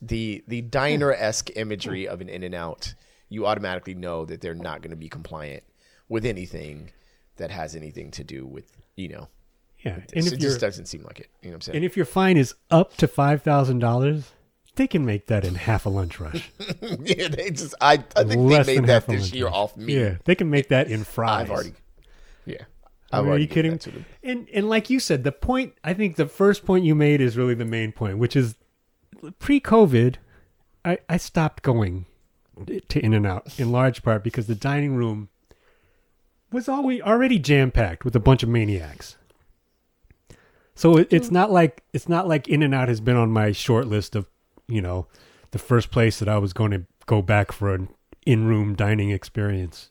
[0.00, 2.94] the the diner esque imagery of an In and Out,
[3.28, 5.62] you automatically know that they're not going to be compliant
[6.08, 6.90] with anything
[7.36, 9.28] that has anything to do with you know.
[9.80, 11.28] Yeah, and if It just doesn't seem like it.
[11.40, 11.76] You know what I'm saying?
[11.76, 14.32] And if your fine is up to five thousand dollars,
[14.74, 16.50] they can make that in half a lunch rush.
[17.00, 19.54] yeah, they just I, I think Less they made that this year rush.
[19.54, 19.94] off me.
[20.00, 21.42] Yeah, they can make that in fries.
[21.42, 21.72] I've already
[22.44, 22.62] Yeah.
[23.10, 23.72] I've are you kidding?
[23.72, 24.06] that to them.
[24.22, 27.36] And and like you said, the point I think the first point you made is
[27.36, 28.56] really the main point, which is
[29.38, 30.16] pre-COVID,
[30.84, 32.06] I I stopped going
[32.88, 35.28] to In and Out in large part because the dining room
[36.50, 39.16] was always already jam packed with a bunch of maniacs.
[40.74, 41.34] So it, it's hmm.
[41.34, 44.28] not like it's not like In and Out has been on my short list of,
[44.66, 45.06] you know,
[45.50, 47.88] the first place that I was going to go back for an
[48.26, 49.90] in-room dining experience.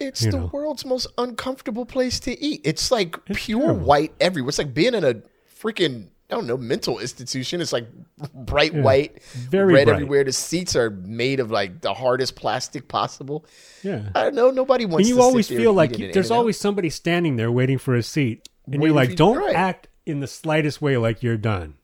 [0.00, 0.50] It's You the know.
[0.52, 2.62] world's most uncomfortable place to eat.
[2.64, 3.84] It's like It's pure terrible.
[3.84, 4.48] white everywhere.
[4.48, 7.60] It's like being in a freaking I don't know mental institution.
[7.60, 7.86] It's like
[8.34, 8.80] bright Yeah.
[8.82, 9.94] white, Very red bright.
[9.96, 10.24] everywhere.
[10.24, 13.44] The seats are made of like the hardest plastic possible.
[13.82, 14.08] Yeah.
[14.14, 14.50] I don't know.
[14.50, 15.08] Nobody wants.
[15.08, 18.02] and you always there feel like you, there's always somebody standing there waiting for a
[18.02, 19.54] seat, and Waiting you're like, you- don't right.
[19.54, 21.74] act in the slightest way like you're done.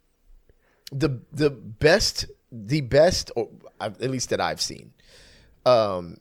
[0.90, 4.92] the the best the best or at least that I've seen.
[5.66, 6.16] Um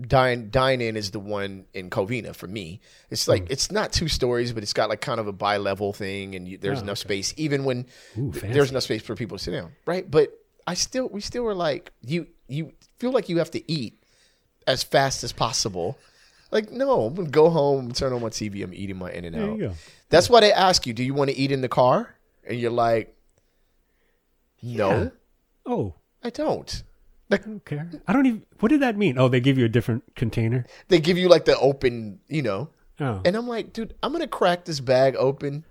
[0.00, 2.80] Dine Dine In is the one in Covina for me.
[3.10, 6.34] It's like it's not two stories, but it's got like kind of a bi-level thing,
[6.34, 7.08] and you, there's Oh, enough okay.
[7.22, 7.86] space, even when
[8.18, 10.10] Ooh, th- there's enough space for people to sit down, right?
[10.10, 10.30] But
[10.66, 14.02] I still, we still were like, you you feel like you have to eat
[14.66, 15.98] as fast as possible.
[16.50, 19.36] Like, no, I'm gonna go home, turn on my TV, I'm eating my In and
[19.36, 19.58] Out.
[20.08, 22.14] That's why they ask you, do you want to eat in the car?
[22.46, 23.14] And you're like,
[24.62, 25.08] no, Yeah.
[25.66, 26.82] Oh, I don't.
[27.32, 27.90] Like I don't care.
[28.06, 28.44] I don't even.
[28.60, 29.18] What did that mean?
[29.18, 30.64] Oh, they give you a different container.
[30.88, 32.68] they give you like the open, you know.
[33.00, 35.64] Oh, And I'm like, dude, I'm gonna crack this bag open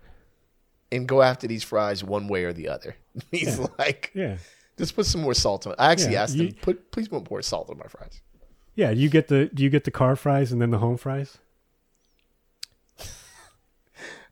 [0.92, 2.96] and go after these fries one way or the other.
[3.32, 4.38] He's like, yeah,
[4.78, 5.76] just put some more salt on.
[5.80, 8.22] I actually Yeah, asked you- him, put please put more salt on my fries.
[8.76, 8.90] yeah.
[8.90, 9.50] You get the.
[9.54, 11.38] Do you get the car fries and then the home fries?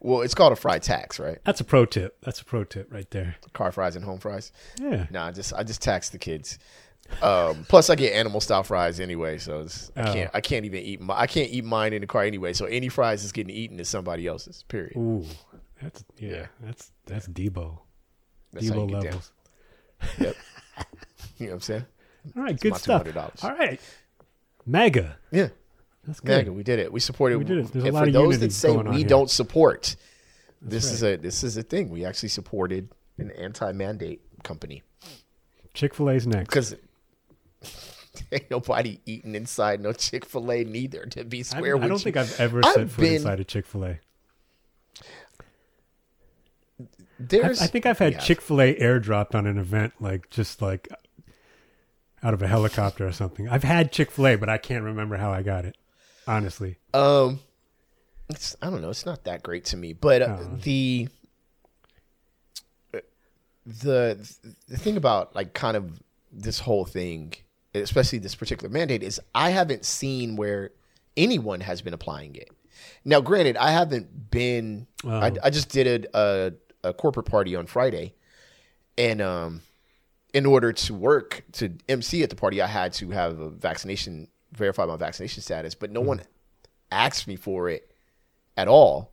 [0.02, 1.40] Well, it's called a fry tax, right?
[1.44, 2.18] That's a pro tip.
[2.22, 3.36] That's a pro tip right there.
[3.52, 4.54] Car fries and home fries.
[4.80, 5.08] Yeah.
[5.12, 6.58] Nah, I just I just tax the kids.
[7.22, 10.14] Um, plus, I get animal style fries anyway, so it's, I Oh.
[10.14, 12.54] can't I can't even eat my, I can't eat mine in the car anyway.
[12.54, 14.64] So any fries that's getting eaten is somebody else's.
[14.68, 14.96] Period.
[14.96, 15.26] Ooh,
[15.82, 16.30] that's yeah.
[16.32, 16.46] Yeah.
[16.62, 17.80] That's that's Debo.
[18.54, 19.04] That's how you Debo get down.
[19.04, 19.32] levels.
[20.20, 20.36] Yep.
[21.40, 21.86] you know what I'm saying?
[22.38, 23.04] All right, good my stuff.
[23.06, 23.44] $200.
[23.44, 23.80] All right,
[24.66, 25.18] mega.
[25.32, 25.50] Yeah.
[26.06, 26.38] That's good.
[26.38, 26.92] Mega, we did it.
[26.94, 27.38] We supported.
[27.40, 27.72] We did it.
[27.74, 29.08] There's a and lot for of those unity that say going on we here.
[29.10, 29.96] don't support,
[30.62, 31.90] this is a this is a thing.
[31.90, 34.82] We actually supported an anti-mandate company
[35.74, 36.48] Chick Fil A's next.
[36.50, 36.76] because
[38.32, 41.06] ain't nobody eating inside no Chick Fil A neither.
[41.08, 42.04] To be square I with don't you.
[42.12, 44.00] think I've ever I've set foot been- inside a Chick Fil A.
[47.22, 48.20] There's, I think I've had Yeah.
[48.20, 50.88] Chick Fil A airdropped on an event, like just like
[52.24, 53.50] out of a helicopter or something.
[53.50, 55.76] I've had Chick Fil A, but I can't remember how I got it.
[56.28, 57.40] Honestly, Um,
[58.30, 58.90] it's I don't know.
[58.90, 61.10] It's not that great to me, but uh, the
[63.66, 67.34] the the thing about like kind of this whole thing,
[67.76, 70.72] especially this particular mandate, is I haven't seen where
[71.18, 72.50] anyone has been applying it.
[73.06, 74.88] Now, granted, I haven't been.
[75.06, 75.36] I, Oh.
[75.44, 76.52] I just did a, a
[76.90, 78.14] a corporate party on Friday,
[78.98, 79.62] and um,
[80.34, 84.28] in order to work to MC at the party, I had to have a vaccination
[84.54, 86.22] verify my vaccination status, but no one
[86.92, 87.92] asked me for it
[88.58, 89.12] at all.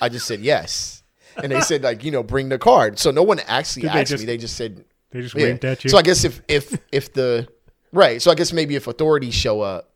[0.00, 1.02] I just said yes.
[1.42, 2.98] And they said like, you know, bring the card.
[2.98, 4.26] So no one actually Did they asked just- me.
[4.26, 5.42] They just said they just yeah.
[5.44, 5.90] winked at you.
[5.90, 7.46] So I guess if if if the
[7.92, 9.90] right, so I guess maybe if authorities show up,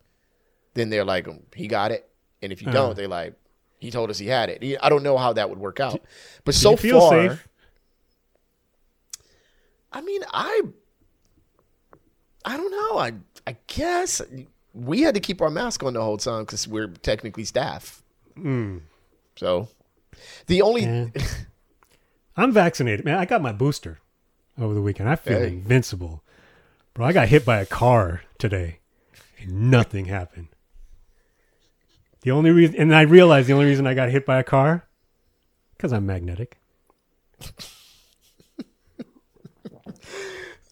[0.73, 2.07] then they're like, he got it.
[2.41, 2.71] And if you Uh.
[2.73, 3.35] don't, they're like,
[3.79, 4.77] he told us he had it.
[4.81, 6.01] I don't know how that would work out.
[6.45, 7.47] But Do so you feel far, safe?
[9.91, 10.61] I mean, I
[12.45, 12.97] I don't know.
[12.99, 13.13] I
[13.47, 14.21] I guess
[14.73, 18.01] we had to keep our mask on the whole time because we're technically staff.
[19.35, 19.67] So
[20.47, 21.07] the only Yeah.
[22.37, 23.17] I'm vaccinated, man.
[23.17, 23.99] I got my booster
[24.59, 25.09] over the weekend.
[25.09, 25.47] I feel Hey.
[25.49, 26.23] invincible,
[26.93, 27.05] bro.
[27.05, 28.79] I got hit by a car today,
[29.39, 30.47] and nothing happened.
[32.21, 34.87] The only reason, and I realized the only reason I got hit by a car,
[35.75, 36.59] because I'm magnetic.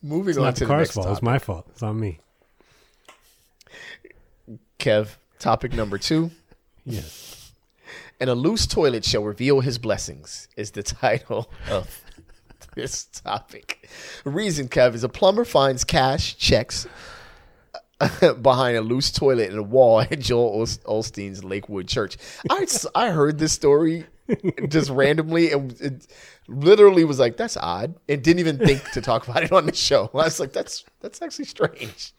[0.01, 1.08] moving It's on not to the the car's fault.
[1.10, 1.67] It's my fault.
[1.71, 2.19] It's on me.
[4.77, 6.32] Kev, topic number two.
[6.86, 7.51] Yes.
[8.19, 12.01] And a loose toilet shall reveal his blessings is the title of
[12.79, 13.89] this topic.
[14.23, 16.87] Reason, Kev, is a plumber finds cash checks
[18.41, 22.17] behind a loose toilet in a wall at Joel Osteen's Lakewood Church.
[22.49, 22.65] I,
[22.95, 24.05] I heard this story
[24.67, 26.07] just randomly and it
[26.47, 27.95] literally was like, that's odd.
[28.07, 30.09] And didn't even think to talk about it on the show.
[30.13, 32.13] I was like, that's that's actually strange.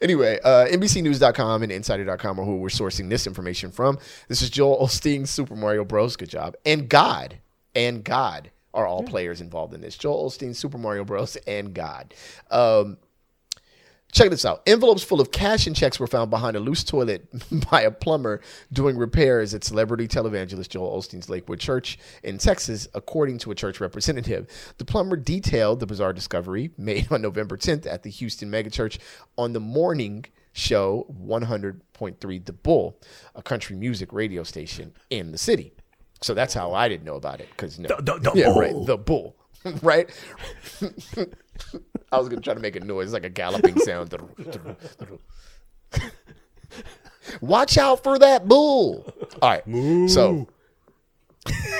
[0.00, 3.96] Anyway, uh, NBCNews.com and Insider.com are who we're sourcing this information from.
[4.26, 6.16] This is Joel Osteen's Super Mario Bros.
[6.16, 6.56] Good job.
[6.66, 7.38] And God.
[7.74, 9.96] And God are all players involved in this.
[9.96, 11.36] Joel Osteen's Super Mario Bros.
[11.46, 12.14] and God.
[12.50, 12.98] Um,
[14.12, 14.62] check this out.
[14.66, 17.26] Envelopes full of cash and checks were found behind a loose toilet
[17.70, 18.40] by a plumber
[18.72, 23.80] doing repairs at celebrity televangelist Joel Osteen's Lakewood Church in Texas, according to a church
[23.80, 24.46] representative.
[24.78, 28.98] The plumber detailed the bizarre discovery made on November 10th at the Houston megachurch
[29.36, 33.00] on the morning show 100.3 The Bull,
[33.34, 35.72] a country music radio station in the city.
[36.22, 38.60] So that's how I didn't know about it because no, The- the yeah, Bull.
[38.60, 39.36] right, the bull,
[39.82, 40.08] right.
[42.12, 44.14] I was gonna try to make a noise like a galloping sound.
[47.40, 49.12] Watch out for that bull!
[49.40, 49.64] All right,
[50.10, 50.48] so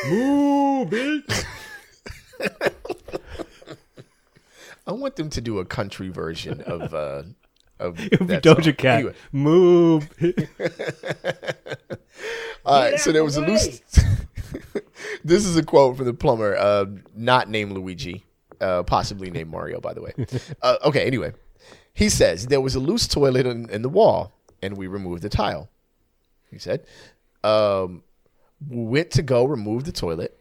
[0.09, 1.45] Moo, bitch.
[4.87, 7.23] I want them to do a country version of uh
[7.83, 8.41] of It would be song.
[8.41, 8.95] Doja Cat.
[8.99, 10.09] Anyway, Move.
[12.65, 13.81] all right, so there was a loose.
[15.25, 18.25] this is a quote from the plumber, uh, not named Luigi.
[18.61, 20.13] uh, possibly named Mario, by the way.
[20.63, 21.33] Uh, okay, anyway,
[21.95, 25.29] he says there was a loose toilet in, in the wall, and we removed the
[25.29, 25.69] tile.
[26.51, 26.85] He said,
[27.43, 28.03] um,
[28.69, 30.39] we went to go remove the toilet,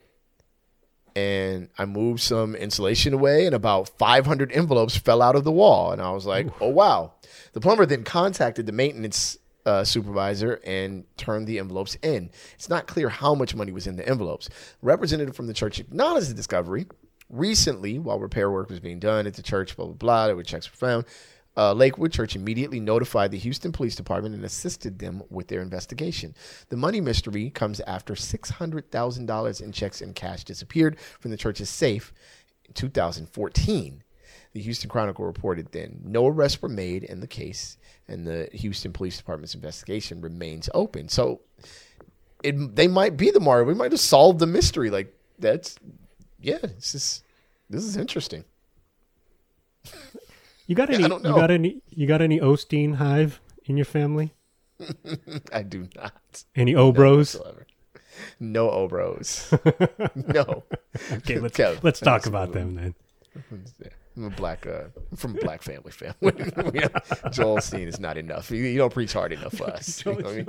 [1.15, 5.91] and I moved some insulation away, and about 500 envelopes fell out of the wall.
[5.91, 7.13] And I was like, oh, wow.
[7.53, 12.29] The plumber then contacted the maintenance uh, supervisor and turned the envelopes in.
[12.55, 14.49] It's not clear how much money was in the envelopes.
[14.81, 16.87] representative from the church acknowledged the discovery.
[17.29, 20.43] Recently, while repair work was being done at the church, blah, blah, blah, there were
[20.43, 21.05] checks were found.
[21.57, 26.33] Uh, Lakewood Church immediately notified the Houston Police Department and assisted them with their investigation.
[26.69, 32.13] The money mystery comes after $600,000 in checks and cash disappeared from the church's safe
[32.65, 34.03] in 2014.
[34.53, 38.91] The Houston Chronicle reported then no arrests were made in the case, and the Houston
[38.91, 41.07] Police Department's investigation remains open.
[41.07, 41.41] So
[42.43, 43.65] it, they might be the Mario.
[43.65, 44.89] We might have solved the mystery.
[44.89, 45.77] Like that's
[46.41, 46.59] yeah.
[46.61, 47.23] This is
[47.69, 48.43] this is interesting.
[50.71, 51.03] You got any?
[51.03, 51.81] You got any?
[51.89, 54.33] You got any Osteen hive in your family?
[55.51, 57.37] I do not Any Obros?
[58.39, 59.51] No Obros.
[60.33, 60.63] no.
[61.11, 62.95] Okay, let's Kev, let's talk about them then.
[64.15, 65.91] I'm a black, uh, from a black family.
[65.91, 66.15] Family.
[67.33, 68.49] Joel Osteen is not enough.
[68.49, 70.05] You, you don't preach hard enough for us.
[70.05, 70.47] You know I mean?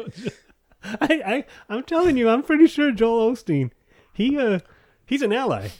[0.84, 3.72] I, I I'm telling you, I'm pretty sure Joel Osteen.
[4.12, 4.60] He uh
[5.04, 5.70] he's an ally.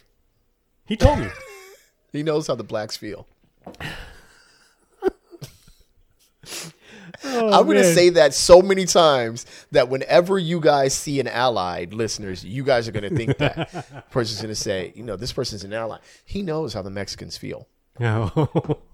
[0.85, 1.29] He told me.
[2.11, 3.29] He knows how the blacks feel.
[7.25, 11.29] Oh, I'm going to say that so many times that whenever you guys see an
[11.29, 15.17] allied, listeners, you guys are going to think that person's going to say, you know,
[15.17, 15.99] this person's an ally.
[16.25, 17.69] He knows how the Mexicans feel.
[17.99, 18.33] No.
[18.35, 18.79] Oh.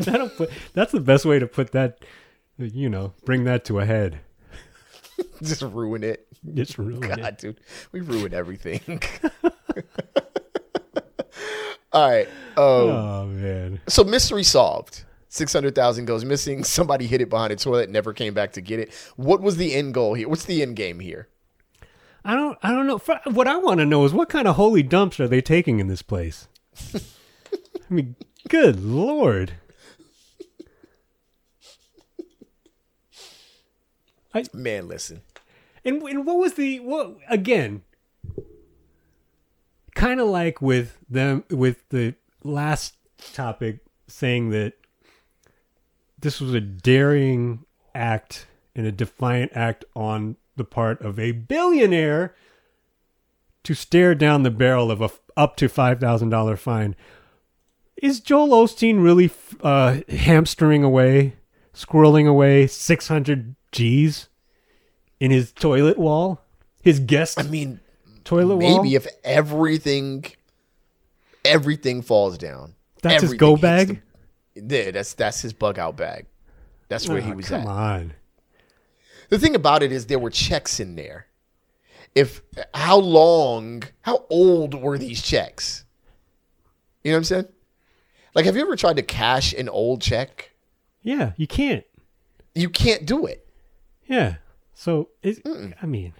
[0.00, 1.98] That'll put, that's the best way to put that.
[2.56, 4.20] You know, bring that to a head.
[5.42, 6.26] Just ruin it.
[6.54, 7.16] Just ruin it.
[7.16, 7.60] God, dude,
[7.92, 9.02] we ruin everything.
[11.92, 12.26] All right.
[12.26, 13.80] Um, Oh man.
[13.88, 15.04] So mystery solved.
[15.28, 16.64] Six hundred thousand goes missing.
[16.64, 18.92] Somebody hid it behind a toilet, never came back to get it.
[19.16, 20.28] What was the end goal here?
[20.28, 21.28] What's the end game here?
[22.24, 22.58] I don't.
[22.62, 22.98] I don't know.
[23.32, 25.88] What I want to know is what kind of holy dumps are they taking in
[25.88, 26.48] this place?
[26.94, 27.00] I
[27.90, 28.16] mean,
[28.48, 29.54] good lord.
[34.34, 35.22] I, Man, listen.
[35.84, 37.82] And, and what was the what again?
[39.94, 42.94] Kind of like with them with the last
[43.34, 44.74] topic saying that
[46.18, 52.34] this was a daring act and a defiant act on the part of a billionaire
[53.64, 56.96] to stare down the barrel of a up to five thousand dollar fine.
[57.96, 59.30] Is Joel Osteen really
[59.62, 61.36] uh, hamstering away,
[61.74, 64.28] squirreling away six hundred G's
[65.20, 66.42] in his toilet wall?
[66.82, 67.80] His guest I mean,
[68.24, 68.82] toilet wall?
[68.82, 70.24] maybe if everything,
[71.44, 72.74] everything falls down.
[73.02, 74.00] That's his go bag?
[74.54, 76.26] the- yeah, that's that's his bug out bag.
[76.88, 77.66] That's where he Oh, was come at.
[77.68, 78.14] on.
[79.30, 81.26] The thing about it is there were checks in there.
[82.14, 82.42] If
[82.74, 85.84] how long, how old were these checks?
[87.02, 87.48] You know what I'm saying?
[88.34, 90.52] Like, have you ever tried to cash an old check?
[91.02, 91.84] Yeah, you can't.
[92.54, 93.48] You can't do it.
[94.06, 94.36] Yeah.
[94.74, 95.38] So it,
[95.80, 96.12] I mean,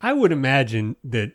[0.00, 1.32] I would imagine that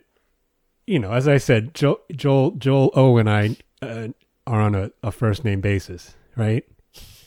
[0.86, 4.08] you know, as I said, Joel Joel Joel O and I uh,
[4.46, 6.64] are on a, a first name basis, right?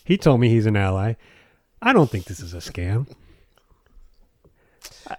[0.06, 1.14] He told me he's an ally.
[1.82, 3.08] I don't think this is a scam.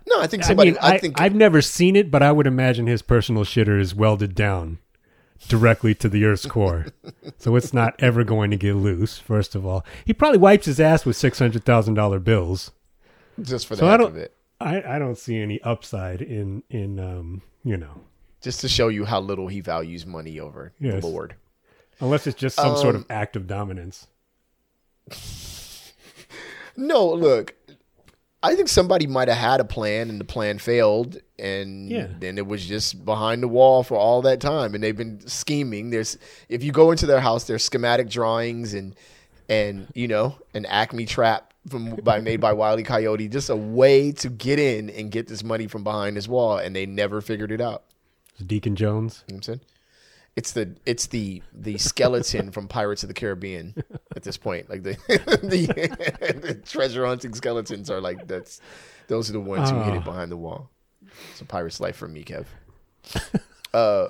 [0.07, 0.71] No, I think I somebody.
[0.73, 3.81] mean, I, I, think I've never seen it, but I would imagine his personal shitter
[3.81, 4.79] is welded down
[5.49, 6.87] directly to the Earth's core,
[7.39, 9.19] so it's not ever going to get loose.
[9.19, 12.71] First of all, he probably wipes his ass with six hundred thousand dollar bills.
[13.41, 16.63] just for the So I heck of it, I, I don't see any upside in
[16.71, 18.01] in um you know
[18.43, 21.01] just to show you how little he values money over Yes.
[21.03, 21.35] the Lord.
[22.01, 24.07] unless it's just some sort Um, of act of dominance.
[26.77, 27.55] No, look,
[28.43, 32.07] I think somebody might have had a plan and the plan failed, and Yeah.
[32.19, 35.91] then it was just behind the wall for all that time, and they've been scheming.
[35.91, 36.17] There's
[36.49, 38.95] if you go into their house, there's schematic drawings and
[39.49, 44.13] and you know an Acme trap from by made by Wiley Coyote, just a way
[44.13, 47.53] to get in and get this money from behind this wall, and they never figured
[47.53, 47.85] it out.
[48.35, 49.25] It's Deacon Jones.
[49.29, 49.61] You know what I'm saying?
[50.37, 53.75] It's the it's the the skeleton from Pirates of the Caribbean
[54.17, 54.71] at this point.
[54.71, 54.93] Like the
[55.43, 58.61] the, the treasure hunting skeletons are like that's
[59.09, 59.99] those are the ones who hid Oh.
[59.99, 60.71] it behind the wall.
[61.33, 62.47] It's a pirate's life for me, Kev.
[63.73, 64.09] Uh,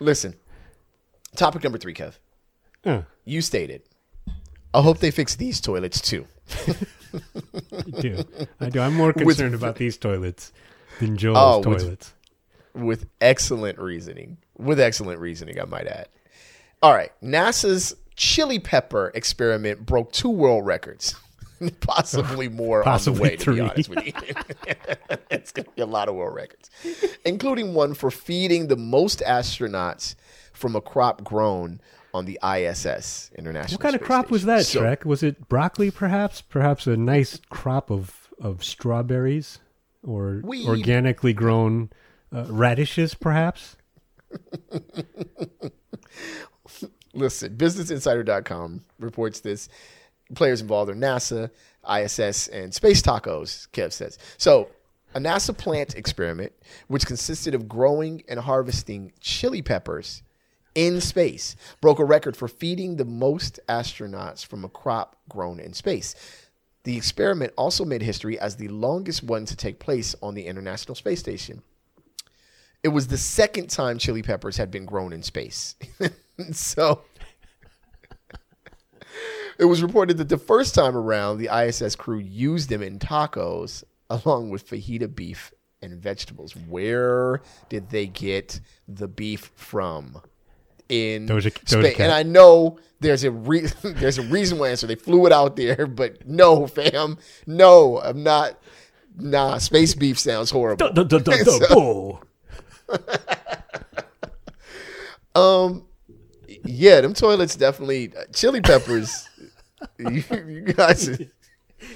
[0.00, 0.34] listen.
[1.36, 2.14] Topic number three, Kev.
[2.82, 3.82] Uh, You stated.
[4.74, 6.26] I hope they fix these toilets too.
[6.66, 8.24] I do.
[8.60, 8.80] I do.
[8.80, 10.52] I'm more concerned about these toilets
[11.00, 12.12] than Joel's Oh, toilets.
[12.74, 14.36] with excellent reasoning.
[14.56, 16.08] With excellent reasoning, I might add.
[16.82, 21.14] All right, NASA's chili pepper experiment broke two world records.
[21.80, 23.54] Possibly more Possibly on the way, to three.
[23.56, 24.12] be honest with you.
[25.30, 26.70] it's going to be a lot of world records,
[27.24, 30.14] including one for feeding the most astronauts
[30.52, 31.80] from a crop grown
[32.14, 35.04] on the ISS, International What kind of Space crop was that, So- Trek?
[35.04, 36.40] Was it broccoli, perhaps?
[36.40, 39.58] Perhaps a nice crop of, of strawberries
[40.02, 40.66] or Weed.
[40.66, 41.90] organically grown
[42.34, 43.76] uh, radishes, perhaps?
[47.14, 49.68] Listen, BusinessInsider.com reports this.
[50.34, 51.50] Players involved are NASA,
[51.90, 54.18] ISS, and Space Tacos, Kev says.
[54.36, 54.68] So,
[55.14, 56.52] a NASA plant experiment,
[56.88, 60.22] which consisted of growing and harvesting chili peppers
[60.74, 65.72] in space, broke a record for feeding the most astronauts from a crop grown in
[65.72, 66.14] space.
[66.84, 70.94] The experiment also made history as the longest one to take place on the International
[70.94, 71.62] Space Station.
[72.82, 75.74] It was the second time chili peppers had been grown in space.
[76.52, 77.02] so
[79.58, 83.82] it was reported that the first time around, the ISS crew used them in tacos
[84.08, 85.52] along with fajita beef
[85.82, 86.54] and vegetables.
[86.54, 90.22] Where did they get the beef from?
[90.88, 91.94] In Doja- Doja Spain.
[91.94, 92.00] Cat.
[92.00, 94.86] And I know there's a re- there's a reasonable answer.
[94.86, 98.58] They flew it out there, but no, fam, no, I'm not.
[99.20, 100.92] Nah, space beef sounds horrible.
[100.92, 102.18] Duh, duh, duh, duh, duh.
[105.34, 105.84] Um,
[106.64, 109.28] yeah, them toilets definitely chili peppers.
[109.98, 111.08] you, you guys,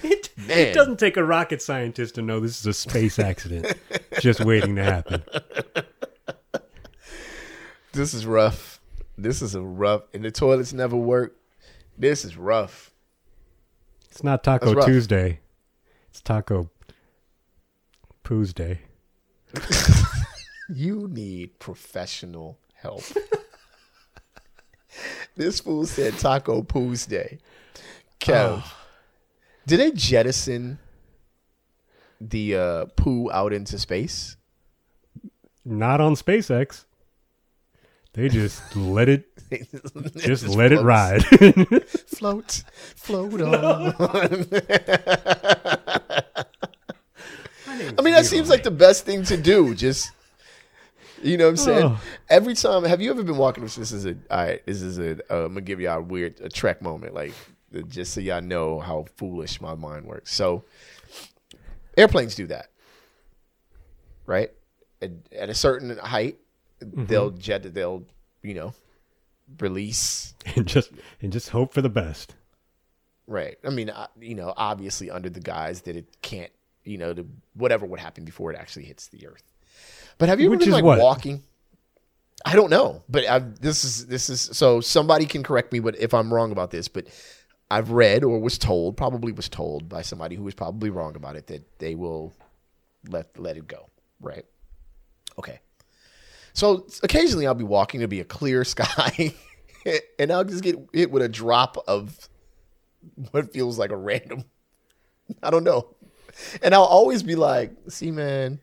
[0.03, 3.73] It, it doesn't take a rocket scientist to know this is a space accident
[4.21, 5.23] just waiting to happen.
[7.93, 8.72] this is rough.
[9.17, 11.37] This is a rough, and the toilets never work.
[11.99, 12.91] This is rough.
[14.11, 14.87] It's not Taco That's rough.
[14.87, 15.41] Tuesday.
[16.11, 16.71] It's Taco
[18.25, 18.81] Poos Day.
[20.75, 23.03] You need professional help.
[25.37, 27.41] this fool said Taco Poo's Day.
[28.21, 28.65] Kev,
[29.67, 30.79] did they jettison
[32.21, 34.37] the uh, poo out into space?
[35.63, 36.87] Not on SpaceX.
[38.15, 39.27] They just let it
[40.19, 41.25] just let it ride.
[42.09, 42.63] Float,
[42.95, 43.95] float on.
[47.99, 49.75] I mean, that seems like the best thing to do.
[49.75, 50.13] Just,
[51.23, 51.85] you know what I'm saying?
[51.85, 52.01] Oh.
[52.29, 53.65] Every time, have you ever been walking?
[53.65, 56.39] This is a, all right, this is a, uh, I'm to give y'all a weird,
[56.43, 57.33] a trek moment, like,
[57.89, 60.35] just so y'all know how foolish my mind works.
[60.35, 60.65] So,
[61.97, 62.69] airplanes do that,
[64.27, 64.51] right?
[65.01, 66.39] At, at a certain height,
[66.83, 68.05] they'll jet, they'll,
[68.43, 68.75] you know,
[69.59, 72.35] release and just and just hope for the best.
[73.27, 73.57] Right.
[73.65, 76.51] I mean, uh, you know, obviously under the guise that it can't,
[76.85, 77.25] you know, the,
[77.55, 79.45] whatever would happen before it actually hits the earth.
[80.19, 80.99] But have you ever Which been like what?
[80.99, 81.43] walking?
[82.45, 85.97] I don't know, but i this is this is so somebody can correct me, but
[85.99, 87.07] if I'm wrong about this, but
[87.71, 91.37] I've read or was told, probably was told by somebody who was probably wrong about
[91.37, 92.35] it that they will
[93.09, 93.89] let let it go.
[94.21, 94.45] Right.
[95.39, 95.61] Okay.
[96.53, 99.35] So occasionally I'll be walking, it'll be a clear sky,
[100.19, 102.29] and I'll just get hit with a drop of
[103.31, 104.45] what feels like a random.
[105.43, 105.95] I don't know.
[106.63, 108.61] And I'll always be like, see, man,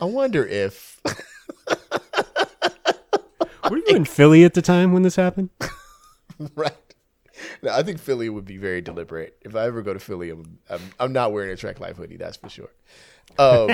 [0.00, 1.00] I wonder if.
[3.70, 5.50] Were you in Philly at the time when this happened?
[6.54, 6.76] right.
[7.62, 9.36] No, I think Philly would be very deliberate.
[9.42, 12.16] If I ever go to Philly, I'm, I'm, I'm not wearing a Trek Life hoodie,
[12.16, 12.70] that's for sure.
[13.38, 13.70] Um,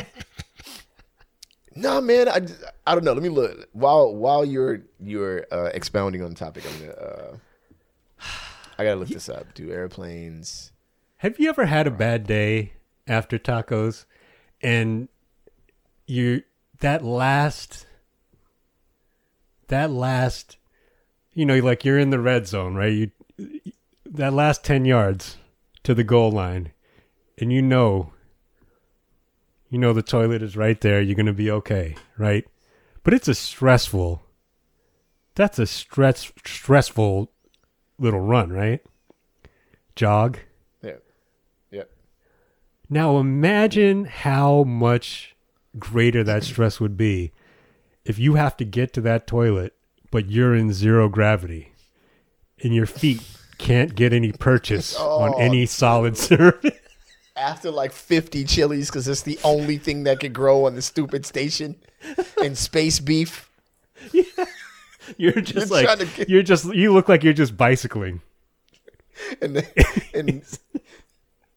[1.79, 2.41] no, man, I,
[2.87, 3.13] I don't know.
[3.13, 3.69] Let me look.
[3.73, 6.93] While while you're you're uh, expounding on the topic, I'm gonna.
[6.93, 7.37] Uh,
[8.79, 9.55] I gotta look this up.
[9.55, 10.73] Do airplanes?
[11.19, 12.75] Have you ever had a bad day
[13.07, 14.05] after tacos
[14.61, 15.09] and
[16.07, 16.43] you
[16.81, 17.87] that last
[19.69, 20.59] that last
[21.33, 22.93] you know like you're in the red zone, right?
[22.93, 23.11] You
[24.05, 25.37] that last 10 yards
[25.83, 26.73] to the goal line
[27.37, 28.13] and you know
[29.71, 32.45] you know the toilet is right there, you're going to be okay, right?
[33.03, 34.23] But it's a stressful
[35.35, 37.31] that's a stress stressful
[37.99, 38.81] little run, right?
[39.95, 40.39] Jog.
[40.83, 40.97] Yeah.
[41.71, 41.85] Yeah.
[42.91, 45.37] Now imagine how much
[45.79, 47.33] greater that stress would be
[48.05, 49.75] if you have to get to that toilet,
[50.11, 51.73] but you're in zero gravity
[52.63, 53.23] and your feet
[53.59, 55.21] can't get any purchase oh.
[55.21, 55.39] on Oh.
[55.39, 56.73] any solid surface.
[57.39, 61.25] After like 50 chilies, because it's the only thing that could grow on the stupid
[61.25, 61.77] station,
[62.43, 63.49] and space beef.
[65.17, 68.21] You're just You're like trying to get- you're just you look like you're just bicycling.
[69.41, 69.67] and
[70.15, 70.59] and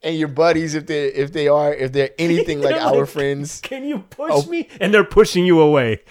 [0.01, 3.09] and your buddies if they if they are if they're anything like They're our like,
[3.09, 3.59] friends.
[3.61, 4.49] Can you push Oh.
[4.49, 4.69] me?
[4.79, 6.01] And they're pushing you away.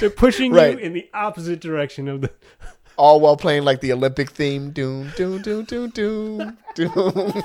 [0.00, 0.72] They're pushing Right.
[0.72, 2.30] you in the opposite direction of the.
[2.96, 7.42] all while playing like the Olympic theme, doom, doom, doom, doom, doom, doom,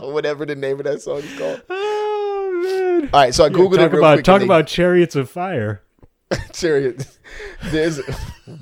[0.12, 1.62] whatever the name of that song is called.
[1.68, 3.10] Oh man!
[3.12, 4.24] All right, so I googled talk it real about quick.
[4.24, 5.82] talk they- about chariots of fire.
[6.52, 7.08] chariot.
[7.66, 8.00] There's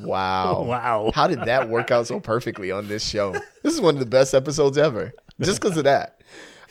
[0.01, 1.13] wow, Wow.
[1.15, 3.33] How did that work out so perfectly on this show?
[3.63, 6.23] This is one of the best episodes ever, just because of that.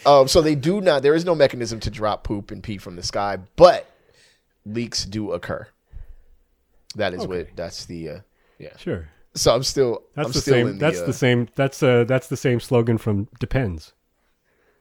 [0.06, 1.04] Um, so they do not.
[1.04, 3.88] There is no mechanism to drop poop and pee from the sky, but
[4.66, 5.68] leaks do occur.
[6.96, 7.50] That is what.
[7.56, 8.10] That's the.
[8.10, 8.20] Uh,
[8.58, 8.76] yeah.
[8.78, 9.08] Sure.
[9.36, 10.02] So I'm still.
[10.16, 10.78] That's I'm the still same.
[10.80, 11.48] that's uh, the same.
[11.56, 12.06] That's uh.
[12.08, 13.94] That's the same slogan from Depends.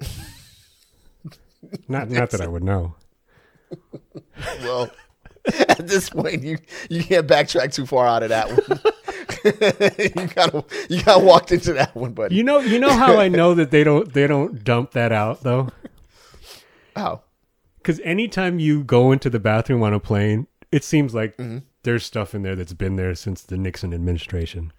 [1.89, 2.95] not not that I would know.
[4.61, 4.91] Well,
[5.47, 8.81] at this point, you you can't backtrack too far out of that one.
[10.25, 12.37] you gotta you got walked into that one, buddy.
[12.37, 12.59] You know.
[12.61, 15.71] You know how I know that they don't they don't dump that out though.
[16.95, 17.23] How?
[17.79, 21.59] Because anytime you go into the bathroom on a plane, it seems like Mm-hmm.
[21.83, 24.73] there's stuff in there that's been there since the Nixon administration.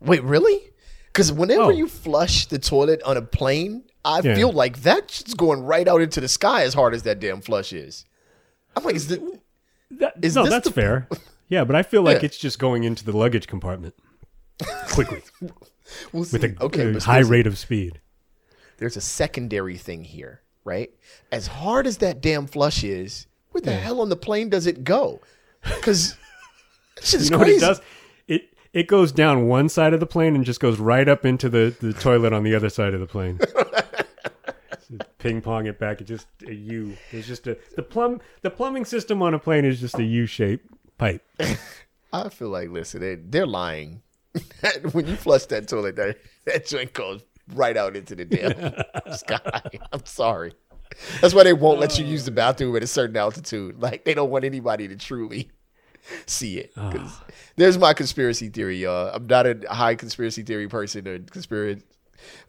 [0.00, 0.70] Wait, really?
[1.14, 1.68] Because whenever Oh.
[1.70, 4.34] you flush the toilet on a plane, I Yeah.
[4.34, 7.72] feel like that's going right out into the sky as hard as that damn flush
[7.72, 8.04] is.
[8.76, 9.38] I'm like, is the,
[9.92, 11.08] That, Is no, that's the- fair.
[11.48, 12.26] Yeah, but I feel like Yeah.
[12.26, 13.94] it's just going into the luggage compartment
[14.88, 15.22] quickly
[16.12, 18.00] we'll with a, okay, a but high rate of speed.
[18.78, 20.90] there's a secondary thing here, right?
[21.30, 24.82] As hard as that damn flush is, where the hell on the plane does it
[24.84, 25.20] go?
[25.62, 26.16] Because
[27.02, 27.60] shit is You know crazy.
[27.60, 27.80] what it does?
[28.74, 31.74] It goes down one side of the plane and just goes right up into the,
[31.80, 33.38] the toilet on the other side of the plane.
[35.18, 36.00] Ping pong it back.
[36.00, 36.96] It just a U.
[37.12, 40.26] It's just a the plumb the plumbing system on a plane is just a U
[40.26, 40.66] shaped
[40.98, 41.22] pipe.
[42.12, 44.02] I feel like, listen, they, they're lying.
[44.92, 47.22] when you flush that toilet, that, that joint goes
[47.54, 49.62] right out into the damn sky.
[49.92, 50.52] I'm sorry.
[51.20, 53.80] That's why they won't let you use the bathroom at a certain altitude.
[53.80, 55.50] Like, they don't want anybody to truly
[56.26, 56.72] see it.
[56.76, 56.90] Ah.
[56.90, 57.20] 'Cause
[57.56, 59.08] There's my conspiracy theory, y'all.
[59.14, 61.82] I'm not a high conspiracy theory person or conspiracy.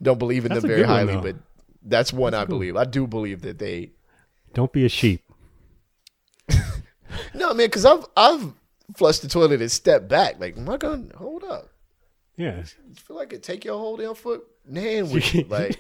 [0.02, 1.36] Don't believe in That's them very good one, highly, but
[1.84, 2.76] that's one I believe.
[2.78, 3.92] I do believe that they.
[4.54, 5.22] Don't be a sheep.
[7.34, 8.54] No, man, because I've I've
[8.98, 10.40] flushed the toilet and stepped back.
[10.40, 11.70] Like, am I gonna hold up?
[12.38, 12.62] Yeah.
[12.64, 15.46] I feel like it take your whole damn foot with you.
[15.50, 15.80] Like,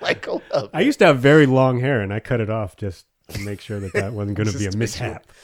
[0.00, 0.70] like hold up.
[0.72, 3.60] I used to have very long hair and I cut it off just to make
[3.60, 5.26] sure that that wasn't going to be a mishap.
[5.26, 5.34] sure.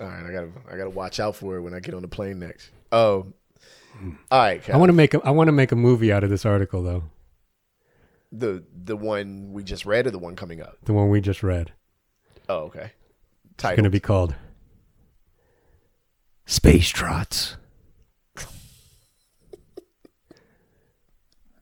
[0.00, 2.08] All right, I gotta I gotta watch out for it when I get on the
[2.08, 2.70] plane next.
[2.92, 3.32] Oh,
[4.30, 4.68] all right.
[4.70, 6.82] I want to make a I want to make a movie out of this article
[6.82, 7.04] though.
[8.30, 10.76] the the one we just read or the one coming up.
[10.84, 11.72] The one we just read.
[12.48, 12.92] Oh, okay.
[13.54, 14.36] It's going to be called
[16.46, 17.56] Space Trots.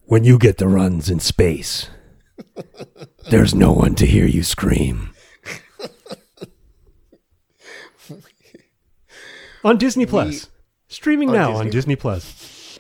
[0.03, 1.89] when you get the runs in space,
[3.31, 5.11] there's no one to hear you scream.
[9.67, 10.49] On Disney Plus.
[10.89, 11.71] Streaming On now on Disney?
[11.71, 12.79] Disney Plus.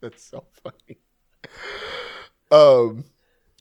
[0.00, 0.98] That's so funny.
[2.50, 3.04] Um,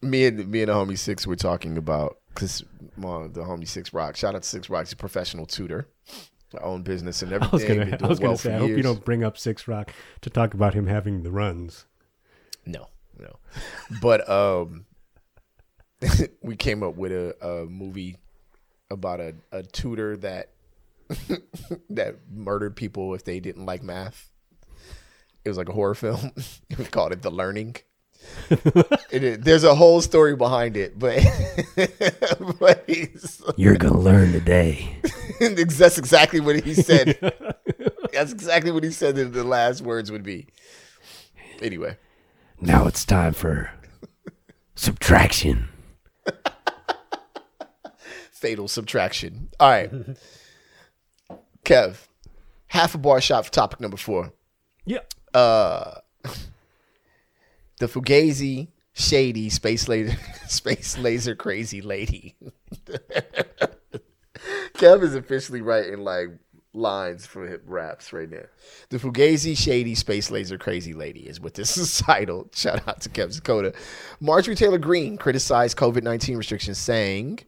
[0.01, 2.63] me and me and the homie Six were talking about because
[2.97, 4.15] the homie Six Rock.
[4.15, 4.85] Shout out to Six Rock.
[4.85, 5.89] He's a professional tutor,
[6.53, 7.77] my own business and I everything.
[7.77, 9.91] was gonna, I was gonna say, I hope you don't bring up Six Rock
[10.21, 11.85] to talk about him having the runs.
[12.65, 12.87] No,
[13.19, 13.35] no.
[14.01, 14.85] But um,
[16.41, 18.17] we came up with a, a movie
[18.89, 20.49] about a, a tutor that
[21.89, 24.29] that murdered people if they didn't like math.
[25.43, 26.31] It was like a horror film.
[26.77, 27.75] we called it The Learning.
[29.11, 31.23] It there's a whole story behind it, but
[32.59, 32.85] but
[33.57, 34.97] You're gonna learn today.
[35.39, 37.17] that's exactly what he said.
[38.11, 40.47] That's exactly what he said that the last words would be.
[41.61, 41.97] Anyway.
[42.59, 43.71] Now it's time for
[44.75, 45.69] subtraction.
[48.39, 49.49] Fatal subtraction.
[49.59, 49.91] All right.
[51.65, 52.07] Kev,
[52.67, 54.31] half a bar shot for topic number four.
[54.85, 54.99] Yeah.
[55.33, 55.95] Uh,
[57.79, 60.17] the Fugazi shady space laser,
[60.47, 62.37] space laser crazy lady.
[64.75, 66.29] Kev is officially writing like
[66.73, 68.45] lines for hip raps right now.
[68.89, 72.55] The Fugazi shady space laser crazy lady is what this is titled.
[72.55, 73.75] Shout out to Kev Sakota.
[74.21, 77.39] Marjorie Taylor Greene criticized COVID 19 restrictions, saying,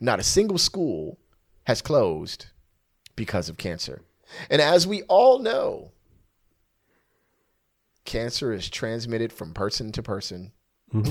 [0.00, 1.18] Not a single school
[1.64, 2.46] has closed
[3.16, 4.02] because of cancer.
[4.50, 5.92] And as we all know,
[8.04, 10.52] cancer is transmitted from person to person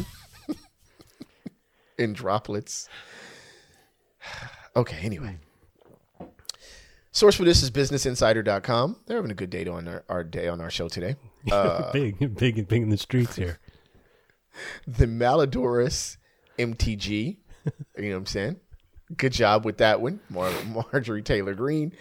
[1.98, 2.90] in droplets.
[4.76, 5.36] Okay, anyway.
[7.12, 8.98] Source for this is businessinsider.com.
[9.08, 11.16] They're having a good day on our, our day on our show today.
[11.52, 13.58] Uh, big, big, big in the streets here.
[14.88, 16.18] the Malodorus
[16.60, 17.38] MTG.
[17.66, 18.60] You know what I'm saying?
[19.16, 20.52] Good job with that one, Mar-
[20.94, 21.94] Marjorie Taylor Greene.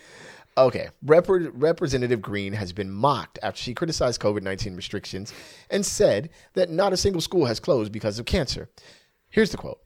[0.58, 5.32] Okay, Rep- Representative Greene has been mocked after she criticized COVID 19 restrictions
[5.70, 8.70] and said that not a single school has closed because of cancer.
[9.28, 9.80] Here's the quote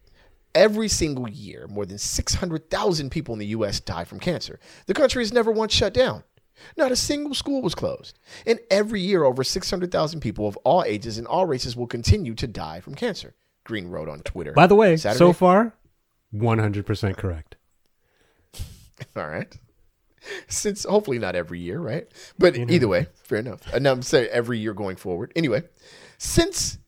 [0.55, 3.81] Every single year, more than 600,000 people in the U.S.
[3.81, 4.59] die from cancer.
[4.87, 6.25] The country has never once shut down.
[6.77, 8.19] Not a single school was closed.
[8.47, 12.47] And every year, over 600,000 people of all ages and all races will continue to
[12.47, 13.35] die from cancer.
[13.65, 14.53] Green wrote on Twitter.
[14.53, 15.19] By the way, Saturday.
[15.19, 15.73] so far,
[16.35, 17.57] 100% correct.
[19.17, 19.53] All right.
[20.49, 22.07] Since hopefully not every year, right?
[22.39, 23.67] But either way, fair enough.
[23.69, 25.33] Uh, and I'm saying every year going forward.
[25.35, 25.63] Anyway,
[26.19, 26.79] since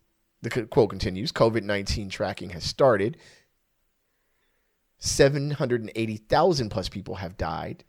[0.42, 3.16] the quote continues, COVID 19 tracking has started,
[4.98, 7.84] 780,000 plus people have died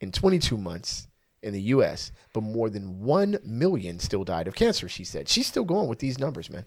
[0.00, 1.08] in 22 months
[1.42, 5.28] in the US, but more than 1 million still died of cancer, she said.
[5.28, 6.64] She's still going with these numbers, man.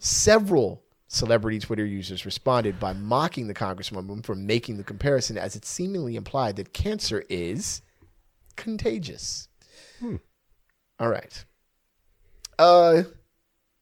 [0.00, 5.64] Several celebrity Twitter users responded by mocking the congresswoman for making the comparison as it
[5.64, 7.82] seemingly implied that cancer is
[8.56, 9.48] contagious.
[11.00, 11.44] All right.
[12.58, 13.02] Uh,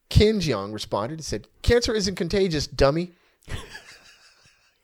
[0.09, 3.12] Ken Jeong responded and said, Cancer isn't contagious, dummy.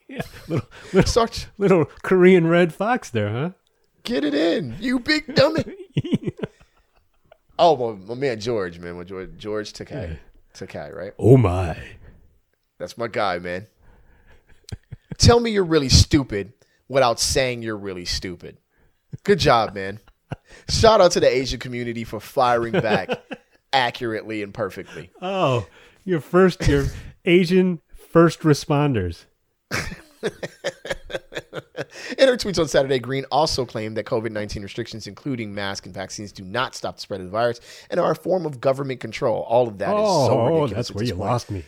[0.09, 3.49] Yeah, little, little, Start, little Korean red fox there, huh?
[4.03, 5.63] get it in, you big dummy.
[7.57, 8.97] oh, well, my man George, man.
[8.97, 10.19] My George, George Takai.
[10.53, 11.13] Takai, right?
[11.17, 11.77] oh my.
[12.79, 13.67] That's my guy, man.
[15.17, 16.53] Tell me you're really stupid
[16.87, 18.57] without saying you're really stupid.
[19.23, 19.99] Good job, man.
[20.69, 23.09] Shout out to the Asian community for firing back
[23.73, 25.11] accurately and perfectly.
[25.21, 25.67] Oh,
[26.03, 26.85] your first, your
[27.25, 27.79] Asian
[28.11, 29.25] first responders.
[32.17, 35.93] In her tweets on Saturday, Green also claimed that COVID 19 restrictions, including masks and
[35.93, 37.59] vaccines, do not stop the spread of the virus
[37.89, 39.41] and are a form of government control.
[39.43, 41.29] All of that is oh, so oh, that's where you point.
[41.29, 41.63] lost me.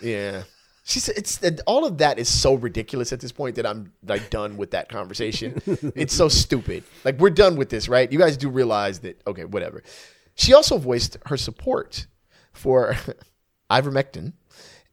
[0.00, 0.42] Yeah.
[0.84, 3.92] She said it's that all of that is so ridiculous at this point that I'm
[4.04, 5.62] like done with that conversation.
[5.94, 6.82] it's so stupid.
[7.04, 8.10] Like we're done with this, right?
[8.10, 9.82] You guys do realize that okay, whatever.
[10.34, 12.06] She also voiced her support
[12.52, 12.96] for
[13.70, 14.32] ivermectin,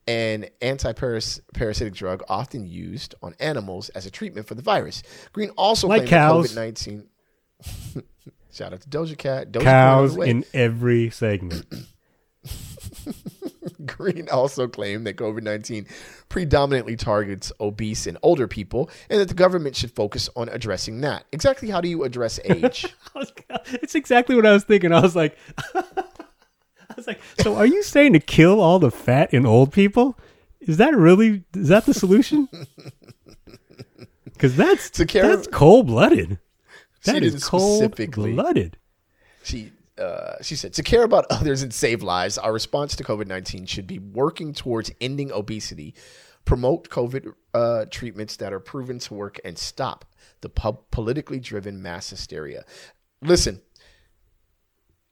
[0.07, 5.01] an anti-parasitic drug often used on animals as a treatment for the virus.
[5.33, 6.53] Green also Like claimed cows.
[6.53, 7.05] that COVID-19
[8.51, 9.51] Shout out to Doja Cat.
[9.51, 11.65] Doja Cat on the Cows in every segment.
[13.97, 15.85] Green also claimed that COVID 19
[16.29, 21.25] predominantly targets obese and older people and that the government should focus on addressing that.
[21.31, 22.85] Exactly how do you address age?
[23.15, 23.33] Was-
[23.73, 24.91] it's exactly what I was thinking.
[24.91, 25.37] I was like,
[25.75, 30.17] I was like, so are you saying to kill all the fat in old people?
[30.59, 31.43] Is that really?
[31.55, 32.49] Is that the solution?
[34.25, 36.39] Because that's that's cold blooded.
[37.05, 38.77] That is cold blooded.
[39.43, 43.27] she, uh, she said, to care about others and save lives, our response to COVID
[43.27, 45.93] 19 should be working towards ending obesity,
[46.45, 50.05] promote COVID uh, treatments that are proven to work, and stop
[50.41, 52.63] the pub- politically driven mass hysteria.
[53.21, 53.61] Listen,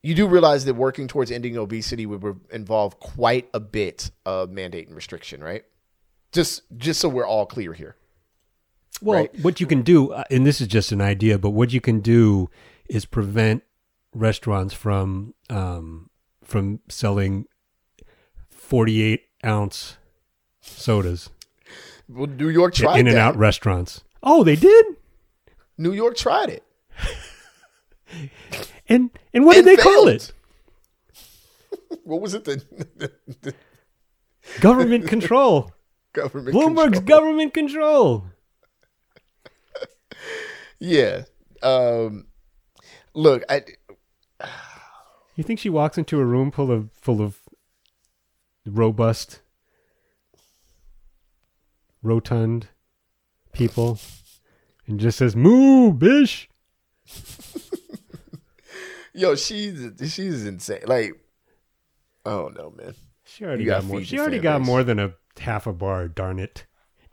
[0.04, 4.88] you do realize that working towards ending obesity would involve quite a bit of mandate
[4.88, 5.64] and restriction, right?
[6.32, 7.96] Just, just so we're all clear here.
[9.02, 9.40] Well, Right.
[9.42, 12.00] what you can do, uh, and this is just an idea, but what you can
[12.00, 12.50] do
[12.90, 13.64] is prevent
[14.14, 16.10] restaurants from um,
[16.44, 17.46] from selling
[18.50, 19.98] forty-eight ounce
[20.62, 21.30] sodas
[22.10, 24.04] Well, New York tried in and out restaurants.
[24.24, 24.86] Oh, they did.
[25.78, 26.64] New York tried it.
[28.90, 30.32] And and what And did they call it?
[32.04, 32.46] What was it?
[32.46, 32.64] The,
[32.96, 33.54] the, the
[34.62, 35.72] Government control.
[36.14, 37.20] government Bloomberg's control?
[37.20, 38.26] government control.
[40.80, 41.24] Yeah.
[41.62, 42.28] Um,
[43.14, 43.64] look, I,
[45.38, 47.38] You think she walks into a room full of full of
[48.66, 49.42] robust,
[52.02, 52.70] rotund
[53.54, 54.00] people
[54.88, 56.50] and just says "moo, bish"?
[59.14, 60.82] yo, she's she's insane.
[60.88, 61.14] Like,
[62.26, 62.96] oh don't man.
[63.24, 64.04] She already got more.
[64.04, 64.66] She already got base.
[64.66, 66.08] more than a half a bar.
[66.08, 66.66] Darn it!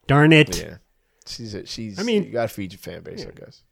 [0.07, 0.63] Darn it!
[0.63, 0.77] Yeah,
[1.27, 1.99] she's a, she's.
[1.99, 3.63] I mean- you gotta feed your fan base, I guess.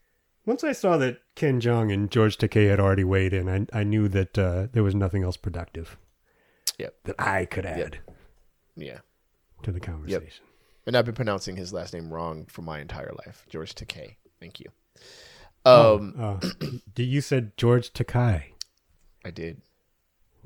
[0.44, 3.84] Once I saw that Ken Jeong and George Takei had already weighed in, I, I
[3.84, 5.96] knew that uh, there was nothing else productive
[6.78, 6.94] Yep.
[7.04, 8.00] that I could add.
[8.76, 8.98] Yeah,
[9.62, 10.44] to the conversation.
[10.86, 13.46] and I've been pronouncing his last name wrong for my entire life.
[13.48, 14.16] George Takei.
[14.40, 14.66] Thank you.
[15.64, 16.40] Oh, Um, uh,
[16.94, 18.46] d- you said George Takai.
[19.24, 19.62] I did.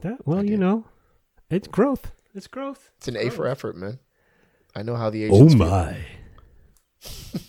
[0.02, 0.84] That well, you know,
[1.48, 2.12] it's growth.
[2.34, 2.90] It's growth.
[2.98, 3.98] It's an A for effort, man.
[4.74, 5.94] I know how the Oh Asians feel.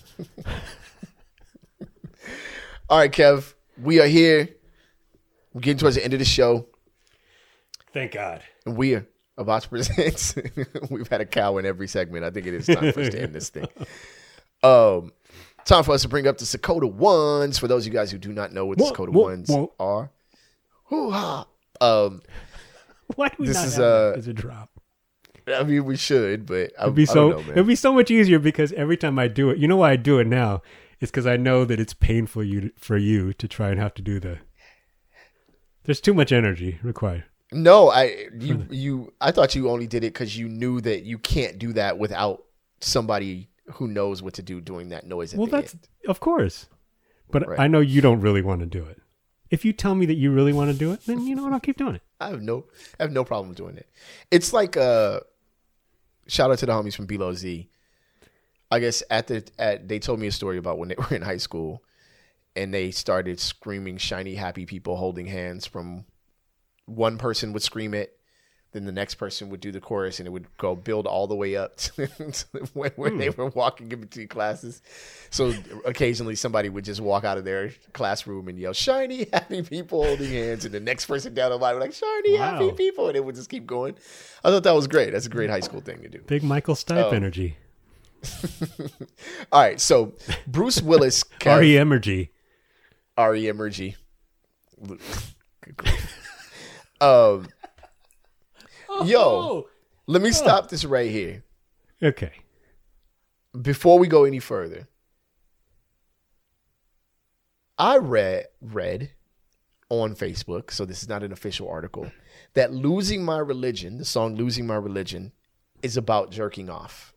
[2.89, 4.49] All right, Kev, we are here.
[5.53, 6.67] We're getting towards the end of the show,
[7.93, 8.43] Thank God.
[8.65, 9.07] and we are
[9.38, 10.35] about to present.
[10.89, 12.23] We've had a cow in every segment.
[12.23, 13.67] I think it is time for us to end this thing.
[14.63, 15.13] Um,
[15.65, 17.59] time for us to bring up the Sakota ones.
[17.59, 19.49] For those of you guys who do not know what the Whoa, Sakota whoa, ones
[19.49, 19.71] whoa.
[19.79, 20.09] are,
[20.85, 21.45] hoo-ha.
[21.79, 22.23] Um,
[23.15, 24.71] Why do we This not is, have that uh, as a drop?
[25.47, 27.29] I mean, we should, but I, It'd be so.
[27.29, 27.51] don't know, man.
[27.51, 29.95] it'd be so much easier because every time I do it, you know why I
[29.95, 30.63] do it now?
[31.00, 33.93] It's because I know that it's painful you to, for you to try and have
[33.95, 34.39] to do the.
[35.84, 37.26] There's too much energy required.
[37.52, 41.18] No, I you you I thought you only did it because you knew that you
[41.18, 42.43] can't do that without
[42.82, 45.34] somebody who knows what to do doing that noise.
[45.34, 45.88] Well, that's end.
[46.08, 46.68] of course,
[47.32, 47.60] but Right.
[47.60, 49.02] I know you don't really want to do it.
[49.50, 51.54] If you tell me that you really want to do it, then you know what?
[51.54, 52.02] I'll keep doing it.
[52.20, 52.66] I have no
[53.00, 53.88] I have no problem doing it.
[54.30, 55.22] It's like uh
[56.28, 57.70] shout out to the homies from Below Z.
[58.70, 61.22] I guess at the at they told me a story about when they were in
[61.22, 61.84] high school
[62.55, 66.05] and they started screaming shiny happy people holding hands from
[66.86, 68.18] one person would scream it
[68.78, 71.36] then the next person would do the chorus and it would go build all the
[71.36, 72.07] way up to
[72.74, 73.41] when, when they hmm.
[73.41, 74.82] were walking in between classes.
[75.30, 75.53] So
[75.86, 80.30] occasionally somebody would just walk out of their classroom and yell shiny happy people holding
[80.30, 80.65] hands.
[80.65, 83.07] And the next person down the line would like shiny happy people.
[83.07, 83.95] And it would just keep going.
[84.43, 85.11] I thought that was great.
[85.11, 86.20] That's a great high school thing to do.
[86.28, 87.09] Big Michael Stipe Oh.
[87.09, 87.57] energy.
[89.51, 90.13] all right so
[90.47, 91.74] bruce willis Kev- R.E.
[91.74, 92.30] Emergy.
[93.18, 93.95] Ari Emergy.
[97.01, 97.47] Um,
[99.05, 99.68] yo, Oh,
[100.07, 101.43] let me stop this right here
[102.01, 102.32] okay.
[103.59, 104.88] before we go any further.
[107.78, 109.11] I read read
[109.89, 112.11] on Facebook, so this is not an official article,
[112.55, 115.32] that "Losing My Religion," the song "Losing My Religion,"
[115.84, 117.13] is about jerking off.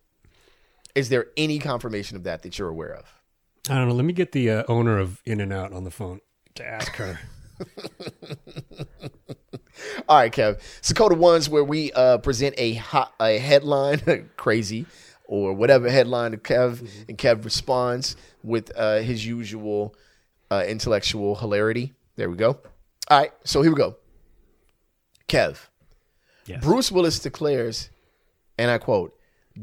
[0.94, 3.12] Is there any confirmation of that that you're aware of?
[3.68, 3.94] I don't know.
[3.94, 6.20] Let me get the uh, owner of In and Out on the phone
[6.54, 7.20] to ask her.
[10.08, 10.60] All right, Kev.
[10.82, 14.86] Sakota ones where we uh, present a hot, a headline, crazy,
[15.24, 19.94] or whatever headline to Kev, and Kev responds with uh, his usual
[20.50, 21.92] uh, intellectual hilarity.
[22.16, 22.58] There we go.
[23.08, 23.96] All right, so here we go.
[25.28, 25.68] Kev,
[26.46, 26.64] Yes.
[26.64, 27.90] Bruce Willis declares,
[28.58, 29.16] and I quote,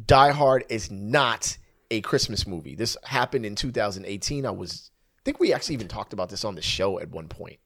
[0.05, 1.57] "Die Hard is not
[1.91, 4.45] a Christmas movie." This happened in 2018.
[4.45, 7.27] I was, I think we actually even talked about this on the show at one
[7.27, 7.59] point.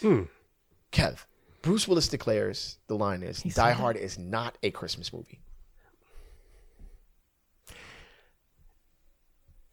[0.00, 0.22] Hmm.
[0.92, 1.24] Kev,
[1.62, 5.40] Bruce Willis declares the line is Die Hard is not a Christmas movie.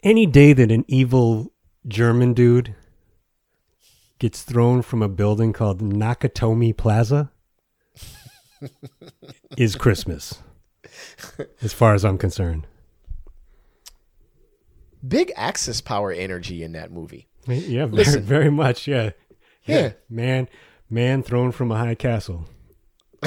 [0.02, 1.52] Any day that an evil
[1.88, 2.74] German dude
[4.20, 7.32] gets thrown from a building called Nakatomi Plaza
[9.58, 10.42] is Christmas,
[11.62, 12.68] as far as I'm concerned.
[15.08, 17.28] Big Axis power energy in that movie.
[17.48, 18.24] Yeah, very, Listen.
[18.26, 18.88] very much.
[18.88, 19.12] Yeah.
[19.66, 19.94] Yeah.
[20.10, 20.50] Man,
[20.90, 22.46] man thrown from a high castle.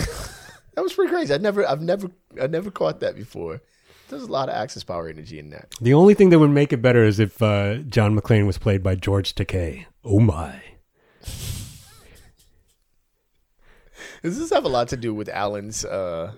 [0.75, 1.35] That was pretty crazy.
[1.35, 2.11] I never, I've never,
[2.41, 3.61] I never caught that before.
[4.09, 5.69] There's a lot of Axis power energy in that.
[5.81, 8.83] The only thing that would make it better is if uh, John McClane was played
[8.83, 9.87] by George Takei.
[10.05, 10.63] Oh my.
[14.23, 16.35] Does this have a lot to do with Alan's uh,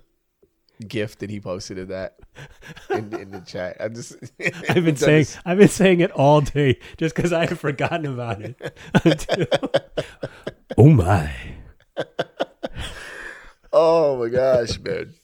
[0.89, 2.19] gift that he posted of that
[2.91, 3.77] in, in the chat?
[3.81, 4.17] I just,
[4.69, 8.43] I've been saying I've been saying it all day just because I had forgotten about
[8.43, 8.79] it.
[9.05, 9.47] Until-
[10.79, 11.33] oh my.
[13.73, 15.15] Oh my gosh, man.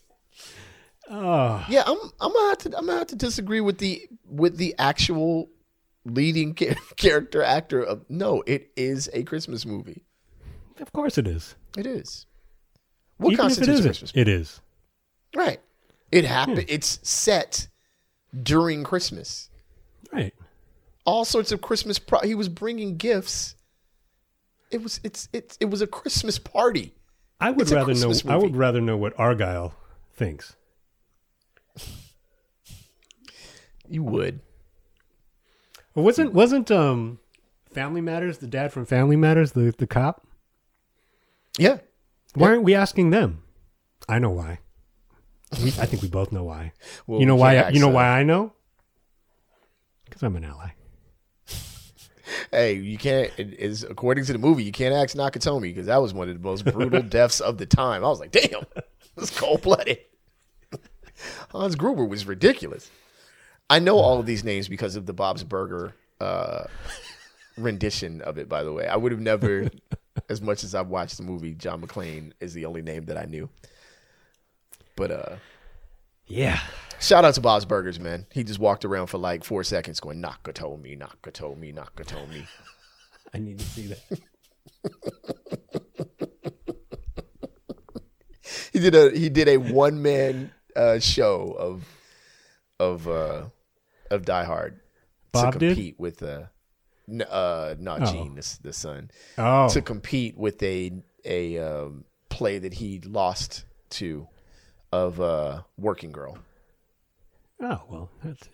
[1.08, 4.56] Oh, Yeah, I'm I'm gonna have to I'm gonna have to disagree with the with
[4.56, 5.50] the actual
[6.04, 6.54] leading
[6.96, 10.04] character actor of no, it is a Christmas movie.
[10.80, 11.56] of course it is.
[11.76, 12.26] It is.
[13.18, 14.20] What Even it constitutes a isn't, Christmas movie?
[14.22, 14.60] it is.
[15.34, 15.60] Right.
[16.10, 16.64] It happened.
[16.68, 17.68] It's set
[18.42, 19.48] during Christmas.
[20.12, 20.34] Right.
[21.04, 21.98] All sorts of Christmas.
[21.98, 23.54] Pro- he was bringing gifts.
[24.70, 26.94] It was it's it's it was a Christmas party.
[27.40, 28.06] I would It's rather know.
[28.08, 29.74] Christmas I would rather know what Argyle
[30.12, 30.56] thinks.
[33.88, 34.40] You would.
[35.94, 37.18] Well, wasn't wasn't um,
[37.72, 40.26] Family Matters the dad from Family Matters the the cop?
[41.58, 41.78] Yeah.
[42.34, 43.42] Why aren't we asking them?
[44.08, 44.60] I know why.
[45.58, 46.72] We, I think we both know why.
[47.06, 47.54] Well, you know why?
[47.54, 48.52] can't You know why I know?
[50.04, 50.70] Because I'm an ally.
[52.52, 53.32] Hey, you can't.
[53.38, 56.34] It is according to the movie, you can't ask Nakatomi because that was one of
[56.40, 58.04] the most brutal deaths of the time.
[58.04, 58.64] I was like, damn,
[59.16, 59.98] this cold blooded.
[61.50, 62.88] Hans Gruber was ridiculous.
[63.68, 66.64] I know all of these names because of the Bob's Burger uh,
[67.56, 68.48] rendition of it.
[68.48, 69.68] By the way, I would have never,
[70.28, 73.24] as much as I've watched the movie, John McClane is the only name that I
[73.24, 73.48] knew.
[74.96, 75.36] But uh,
[76.26, 76.60] Yeah.
[77.00, 78.26] Shout out to Bob's Burgers, man.
[78.30, 82.46] He just walked around for like four seconds going, Nakatomi, Nakatomi, Nakatomi.
[83.32, 84.20] I need to see that.
[88.72, 91.84] he did a he did a one man uh, show of
[92.78, 93.44] of uh,
[94.10, 94.80] of Die Hard
[95.32, 95.68] Bob to did?
[95.74, 96.42] compete with uh,
[97.08, 98.12] n- uh not Oh.
[98.12, 100.92] Gene the, the son Oh, to compete with a
[101.24, 104.26] a um, play that he lost to
[104.92, 106.38] of uh, Working Girl.
[107.62, 108.48] oh well, that's,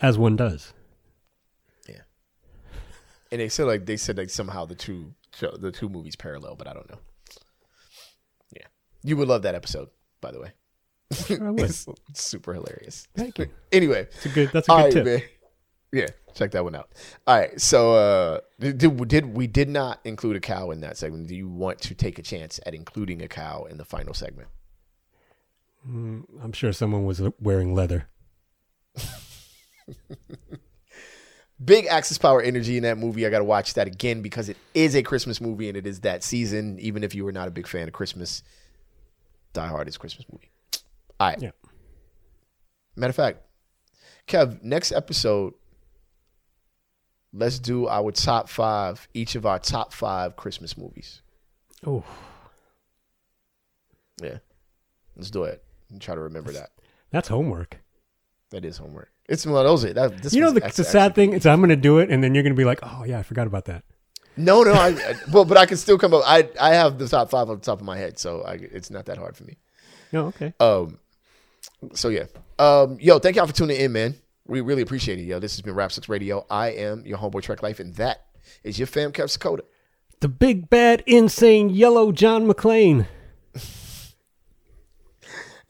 [0.00, 0.72] as one does.
[1.88, 2.00] Yeah.
[3.30, 6.68] And they said like they said like somehow the two the two movies parallel, but
[6.68, 6.98] I don't know.
[8.54, 8.66] Yeah,
[9.02, 9.88] you would love that episode,
[10.20, 10.52] by the way.
[11.12, 11.74] Sure I would.
[12.14, 13.06] Super hilarious.
[13.14, 13.46] Thank you.
[13.72, 14.50] Anyway, It's a good.
[14.52, 15.04] That's a good right, tip.
[15.06, 15.22] man.
[15.94, 16.88] Yeah, check that one out.
[17.26, 21.26] All right, so uh, did, did we did not include a cow in that segment?
[21.26, 24.48] Do you want to take a chance at including a cow in the final segment?
[25.88, 28.08] Mm, I'm sure someone was wearing leather.
[31.64, 33.24] Big Axis Power energy in that movie.
[33.26, 36.00] I got to watch that again because it is a Christmas movie and it is
[36.00, 36.78] that season.
[36.80, 38.42] Even if you were not a big fan of Christmas,
[39.52, 40.50] Die Hard is a Christmas movie.
[41.20, 41.40] All right.
[41.40, 41.50] Yeah.
[42.96, 43.42] Matter of fact,
[44.26, 45.54] Kev, next episode,
[47.32, 51.22] let's do our top five, each of our top five Christmas movies.
[51.86, 52.04] Oh,
[54.22, 54.38] Yeah.
[55.16, 55.62] Let's do it.
[55.92, 56.70] And try to remember that.
[57.10, 57.78] that's homework.
[58.50, 59.10] That is homework.
[59.28, 59.82] It's those.
[59.82, 62.22] That, this you know the, the sad thing is I'm going to do it, and
[62.24, 63.84] then you're going to be like, "Oh yeah, I forgot about that."
[64.36, 64.72] No, no.
[64.72, 66.22] I, I well, but I can still come up.
[66.26, 68.90] I I have the top five on the top of my head, so I, it's
[68.90, 69.56] not that hard for me.
[70.12, 70.52] No, okay.
[70.60, 70.98] Um,
[71.94, 72.24] so yeah.
[72.58, 74.14] Um, yo, thank y'all for tuning in, man.
[74.46, 75.38] We really appreciate it, yo.
[75.38, 76.44] This has been Rap Six Radio.
[76.50, 78.26] I am your homeboy Trek Life, and that
[78.64, 79.60] is your fam Kev Sakota.
[80.20, 83.06] The big bad insane yellow John McClane.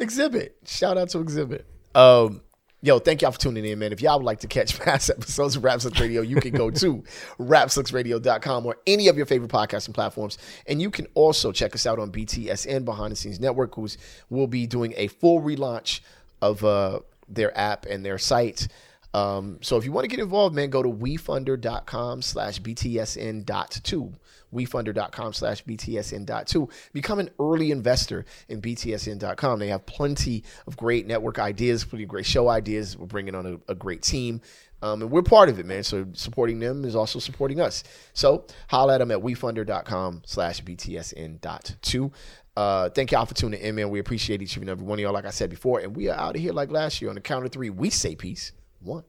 [0.03, 0.57] Exhibit.
[0.66, 1.66] Shout out to Exhibit.
[1.94, 2.42] Um,
[2.82, 3.92] yo, thank y'all for tuning in, man.
[3.92, 6.70] If y'all would like to catch past episodes of Rap Six Radio, you can go
[6.70, 7.05] to
[7.38, 10.38] rap6radio.com or any of your favorite podcasting platforms.
[10.66, 13.96] And you can also check us out on BTSN Behind the Scenes Network, who's
[14.28, 16.00] will be doing a full relaunch
[16.40, 18.68] of uh, their app and their site.
[19.14, 23.78] Um, so if you want to get involved, man, go to wefunder.com slash BTSN dot
[23.82, 24.12] two.
[24.53, 26.68] wefunder.com slash BTSN dot two.
[26.92, 29.59] Become an early investor in BTSN.com.
[29.59, 32.96] They have plenty of great network ideas, plenty of great show ideas.
[32.96, 34.40] We're bringing on a, a great team.
[34.82, 35.84] Um, and we're part of it, man.
[35.84, 37.84] So supporting them is also supporting us.
[38.14, 42.11] So holla at them at wefunder.com slash BTSN dot two.
[42.57, 43.90] Uh, thank y'all for tuning in, man.
[43.90, 45.80] We appreciate each and every one of y'all, like I said before.
[45.80, 47.70] And we are out of here like last year on the count of three.
[47.70, 48.53] We say peace.
[48.80, 49.05] One,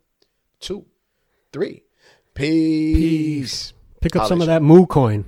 [0.60, 0.86] two,
[1.52, 1.84] three.
[2.36, 3.74] Peace.
[4.00, 4.54] Pick up some of you.
[4.54, 5.26] that moo coin.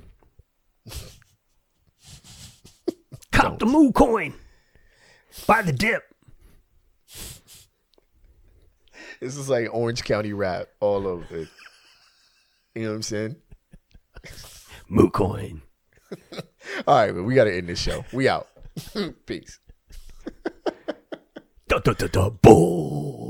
[3.36, 4.32] Cop the moo coin.
[5.46, 6.02] Buy the dip.
[9.20, 11.48] This is like Orange County rap all over it.
[12.74, 13.36] You know what I'm saying?
[14.88, 15.60] Moo coin.
[16.86, 18.04] All right, man, we got to end this show.
[18.12, 18.48] We out.
[19.26, 19.58] Peace.
[21.68, 22.30] Da da da da.
[22.30, 23.25] Bull.